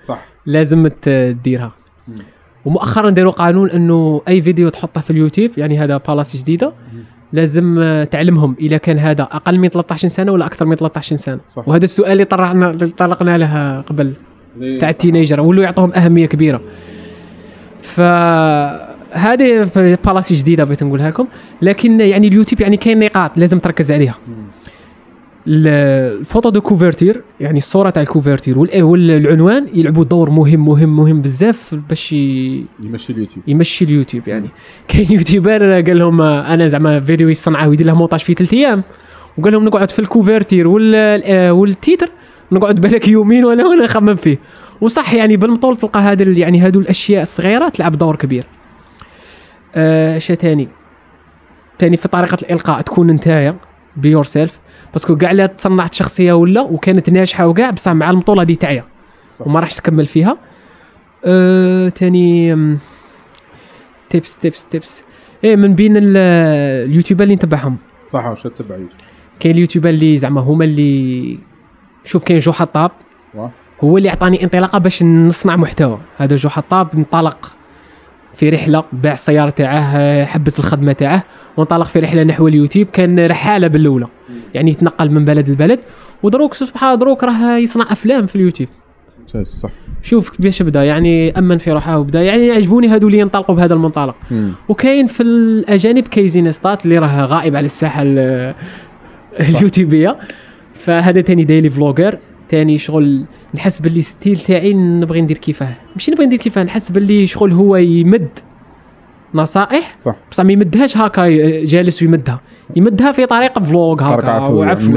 [0.05, 0.27] صح.
[0.47, 1.09] لازم ت-
[1.45, 1.73] ديرها
[2.09, 2.19] مم.
[2.65, 6.73] ومؤخرا داروا قانون إنه أي فيديو تحطه في اليوتيوب يعني هذا بالاسي جديدة
[7.33, 11.41] لازم تعلمهم إذا كان هذا أقل من 13 سنة ولا أكثر من 13 سنة.
[11.49, 11.69] صح.
[11.69, 14.13] وهذا السؤال اللي اللي طرقنا له قبل
[14.81, 14.91] تاع.
[14.91, 16.61] التينيجر ولوا يعطوهم أهمية كبيرة.
[17.81, 18.01] ف
[19.11, 19.71] هذه
[20.05, 21.27] بالاسي جديدة بغيت نقولها لكم
[21.63, 24.15] لكن يعني اليوتيوب يعني كاين نقاط لازم تركز عليها.
[25.47, 30.97] ال photo de couverture يعني الصورة تاع ال couverture وال- والعنوان يلعبوا دور مهم مهم
[30.97, 33.49] مهم بزاف باش يمشي اليوتيوب.
[33.49, 34.49] يمشي اليوتيوب يعني.
[34.89, 38.83] كاين youtuber قال لهم آه، أنا زعما فيديو يصنعه ويدير له مونتاج في ثلاث أيام.
[39.39, 42.11] وقال لهم نقعد في ال couverture آه، وال titre
[42.53, 44.39] نقعد بالك يومين وأنا وأنا نخمم فيه.
[44.81, 48.45] وصح يعني بالمطول تلقى هذا يعني هذو الأشياء الصغيرة تلعب دور كبير.
[49.75, 50.69] آه شا تاني.
[51.79, 53.57] تاني في طريقة الإلقاء تكون نتايا
[53.97, 54.59] be yourself
[54.95, 58.59] parce que كاع لا تصنعت شخصية ولا وكانت ناجحة وكاع بصح مع المطوله دي
[59.33, 59.47] صح.
[59.47, 60.37] وما راحش تكمل فيها.
[61.25, 62.57] آه تاني
[64.11, 65.03] tips tips tips
[65.45, 66.17] إيه من بين ال-
[66.91, 67.77] ال youtuber اللي نتبعهم.
[68.09, 69.01] صح واش تتبع يوتيوب؟
[69.41, 71.39] كاين ال youtuber اللي زعما هما اللي
[72.05, 72.91] شوف كاين جو حطاب.
[73.85, 75.99] هو اللي عطاني انطلاقة باش نصنع محتوى.
[76.17, 77.53] هذا جو حطاب انطلق
[78.35, 81.25] في رحلة باع السياره تاعه حبس الخدمة تاعه
[81.57, 82.87] وانطلق في رحلة نحو اليوتيوب.
[82.93, 84.07] كان رحالة بالأولى.
[84.55, 85.79] يعني يتنقل من بلد لبلد.
[86.23, 88.69] ودروك سبحان دروك راه يصنع أفلام في اليوتيوب.
[89.21, 89.71] ممتاز صح.
[90.03, 90.85] شوف كيفاش بدا.
[90.85, 92.23] يعني أمن في روحه وبدا.
[92.23, 94.17] يعني يعجبوني هذو اللي ينطلقوا بهذا المنطلق.
[94.69, 98.55] وكاين في الأجانب Casey Neistat اللي راه غائب على الساحة ال-
[99.41, 100.17] اليوتيوبية.
[100.75, 102.19] فهذا تاني daily vlogger
[102.55, 103.25] تاني شغل
[103.55, 105.75] نحس باللي style تاعي نبغي ندير كيفاه.
[105.95, 108.29] ماشي نبغي ندير كيفاه نحس باللي شغل هو يمد.
[109.35, 110.15] نصائح؟ صح.
[110.31, 111.29] بصح ما يمدهاش هكا
[111.65, 112.41] جالس ويمدها.
[112.77, 113.61] يمدها في طريقة
[114.11, 114.55] طريقة هكا.
[114.55, 114.89] وعفوي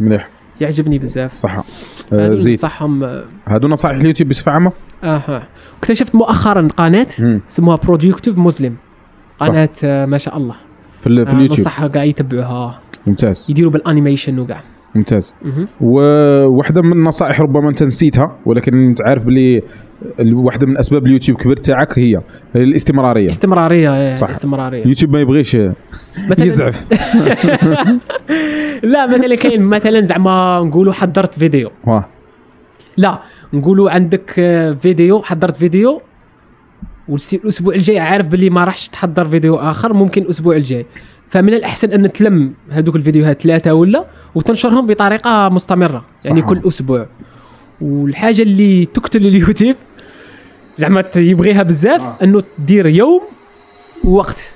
[0.00, 0.28] مليح.
[0.60, 1.36] يعجبني بزاف.
[1.38, 1.64] صح.
[2.12, 2.48] آه زيد.
[2.52, 4.72] ننصحهم آه، هادو نصائح اليوتيوب بصفة عامة؟
[5.04, 5.42] أها.
[5.78, 7.40] اكتشفت مؤخرا قناة مم.
[7.50, 8.76] اسمها Productive Muslim.
[9.40, 10.54] قناة آه، ما شاء الله.
[11.00, 11.58] في, ال- في آه، اليوتيوب.
[11.58, 13.46] ننصحها كاع يتبعوها ممتاز.
[13.50, 14.60] يديروا بال animation وكاع
[14.94, 15.34] ممتاز.
[15.80, 19.28] وواحده من النصائح ربما أنت نسيتها ولكن أنت عارف
[20.20, 22.20] ال- واحدة من أسباب اليوتيوب كبر تاعك هي
[22.56, 23.28] الاستمرارية.
[23.28, 24.28] استمرارية إيه، صح.
[24.30, 25.56] استمراريه اليوتيوب ما يبغيش
[26.44, 26.86] يزعف.
[28.92, 31.70] لا مثلا كاين مثلا زعما نقولوا حضرت فيديو.
[31.86, 32.04] واه
[32.96, 33.18] لا
[33.52, 34.30] نقولوا عندك
[34.80, 36.00] فيديو حضرت فيديو
[37.08, 40.86] والسي- الأسبوع الجاي عارف باللي ما راحش تحضر فيديو آخر ممكن الأسبوع الجاي.
[41.32, 44.04] فمن الأحسن أن تلم هذوك الفيديوهات ثلاثة ولا
[44.34, 46.46] وتنشرهم بطريقة مستمرة يعني صح.
[46.48, 47.06] كل أسبوع.
[47.80, 49.76] والحاجة اللي تقتل اليوتيوب
[50.76, 52.16] زعما يبغيها بزاف آه.
[52.22, 53.20] أنه تدير يوم
[54.04, 54.52] ووقت.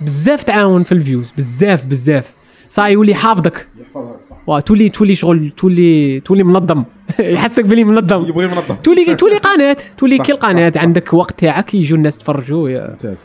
[0.00, 2.32] بزاف تعاون في ال views بزاف بزاف.
[2.68, 3.66] صاي يولي حافظك.
[3.80, 4.36] يحفظها صح.
[4.46, 6.84] وتولي تولي شغل تولي تولي منظم.
[7.20, 8.24] يحسك بلي منظم.
[8.28, 8.74] يبغي منظم.
[8.74, 10.70] تولي تولي قناة تولي صح، كل قناة.
[10.70, 10.82] صح، صح.
[10.82, 13.18] عندك وقت تاعك يجوا الناس يتفرجوا يا- ممتاز.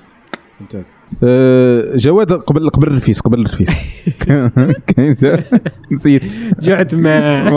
[0.61, 0.85] ممتاز.
[1.23, 3.69] أه جواد قبل قبل الرفيس قبل الرفيس.
[4.87, 5.15] كاين
[5.91, 6.37] نسيت.
[6.61, 7.49] جعت ما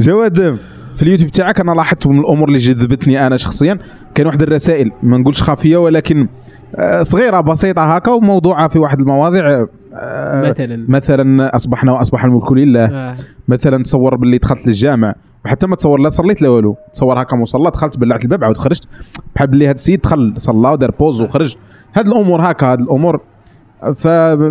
[0.00, 0.58] جواد
[0.96, 3.78] في اليوتيوب تاعك أنا لاحظت من الأمور اللي جذبتني أنا شخصيا.
[4.14, 6.28] كاين واحد الرسائل ما نقولش خافية ولكن
[6.76, 10.84] آه، صغيرة بسيطة هكا وموضوعة في واحد المواضيع آه، مثلا.
[10.88, 12.84] مثلا أصبحنا واصبح الملك لله.
[12.84, 13.16] آه.
[13.48, 15.14] مثلا تصور باللي دخلت للجامع.
[15.44, 16.76] وحتى ما تصور لا صليت لا والو.
[16.92, 18.88] تصور هكا مصلى دخلت بلعت الباب عاود خرجت.
[19.34, 21.56] بحال باللي هذا السيد دخل صلى ودار pause وخرج.
[21.94, 23.20] هاد الأمور هكا هاد الأمور.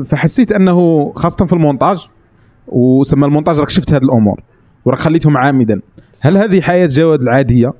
[0.05, 1.97] فحسيت أنه خاصة في المونتاج
[2.67, 4.41] وسمى المونتاج راك شفت هاد الأمور
[4.85, 5.81] وراك خليتهم عامدا.
[6.21, 7.73] هل هذه حياة جواد العادية؟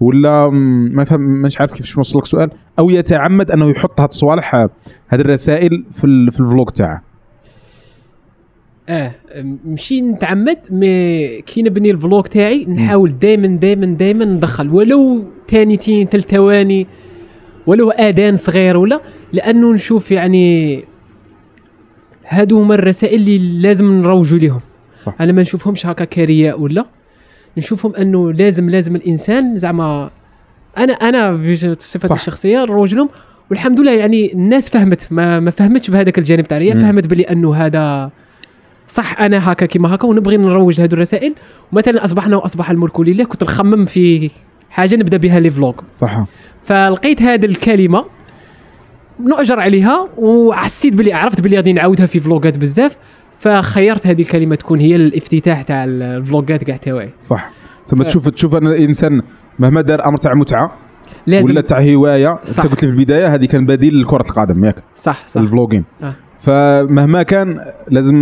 [0.00, 2.50] ولا ما فهم مش عارف كيفاش نوصل لك سؤال.
[2.78, 4.70] أو يتعمد أنه يحط هاد الصوالح هاد
[5.12, 6.30] الرسائل في.
[6.30, 7.02] في ال vlog تاعه؟
[8.88, 9.12] آه
[9.64, 16.24] ماشي نتعمد مي كي نبني الفلوق تاعي نحاول دائما دائما دائما ندخل ولو ثانيتين ثلاث
[16.26, 16.86] ثواني
[17.66, 19.00] ولو آذان صغير ولا
[19.32, 20.84] لأنه نشوف يعني
[22.28, 24.60] هادو هما الرسائل اللي لازم نروجوا لهم
[24.96, 25.14] صح.
[25.20, 26.86] أنا ما نشوفهمش هكا كرياء ولا
[27.58, 30.10] نشوفهم أنه لازم لازم الإنسان زعما
[30.78, 32.14] أنا أنا بصفتي.
[32.14, 33.08] الشخصية نروج لهم
[33.50, 36.72] والحمد لله يعني الناس فهمت ما ما فهمتش بهذاك الجانب تاع.
[36.72, 38.10] فهمت بلي أنه هذا
[38.86, 41.34] صح أنا هكا كيما هكا ونبغي نروج لهذو الرسائل.
[41.72, 44.30] ومثلا أصبحنا وأصبح الملك لله كنت نخمم في
[44.70, 46.24] حاجة نبدأ بها les vlogs صح
[46.62, 48.04] فلقيت هذه الكلمة
[49.20, 52.96] نؤجر عليها وحسيت بلي عرفت بلي غادي نعاودها في فلوغات بزاف.
[53.38, 57.10] فخيرت هذه الكلمة تكون هي الافتتاح تاع الفلوغات كاع تاعي.
[57.20, 57.50] صح.
[57.86, 59.10] ف- تشوف تشوف أن الإنسان
[59.58, 60.72] مهما دار أمر تاع متعة
[61.26, 61.50] لازم.
[61.50, 62.62] ولا تاع هواية انت صح.
[62.62, 64.74] قلت لي في البداية هذه كان بديل لكره القدم ياك.
[64.94, 65.40] صح صح.
[65.40, 66.14] ال vlogging آه.
[66.40, 67.46] فمهما كان
[67.90, 68.14] لازم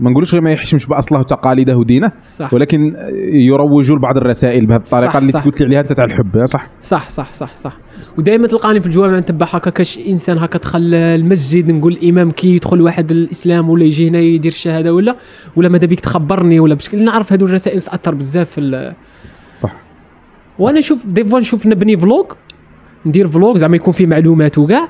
[0.00, 2.54] ما نقولوش غير ما يحشمش بأصله وتقاليده ودينه صح.
[2.54, 2.96] ولكن
[3.32, 5.32] يروجوا لبعض الرسائل بهذه الطريقة اللي.
[5.32, 7.76] قلت لي عليها أنت تاع الحب صح؟ صح صح صح صح.
[8.18, 12.80] ودائما تلقاني في الجوامع نتبع هكا كاش إنسان هكا دخل المسجد نقول الامام كي يدخل
[12.80, 15.16] واحد الإسلام ولا يجي هنا يدير الشهاده ولا
[15.56, 17.04] ولا ماذا بيك تخبرني ولا بشكل.
[17.04, 18.94] نعرف هذو الرسائل تأثر بزاف في
[19.52, 19.72] صح.
[20.58, 22.24] وأنا نشوف des fois نشوف نبني vlog
[23.06, 24.88] ندير vlog زعما يكون فيه معلومات وكاع.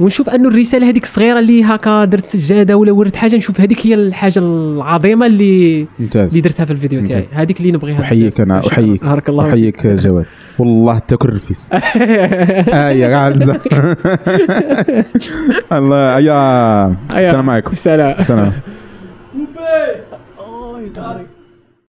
[0.00, 3.94] ونشوف أنه الرسالة هذيك الصغيره اللي هكا درت سجادة ولا ورد حاجة نشوف هذيك هي
[3.94, 6.28] الحاجة العظيمة اللي ممتاز.
[6.28, 7.28] اللي درتها في الفيديو تاعي.
[7.32, 8.66] هذيك اللي نبغيها أحييك أنا.
[8.66, 9.04] أحييك.
[9.04, 10.26] بارك الله أحييك جواد.
[10.58, 13.58] والله انت كرفيس يا قاعد
[15.72, 17.74] الله يا السلام عليكم.
[17.74, 18.22] سلام.
[18.22, 18.52] سلام
[20.38, 21.26] اوه طارق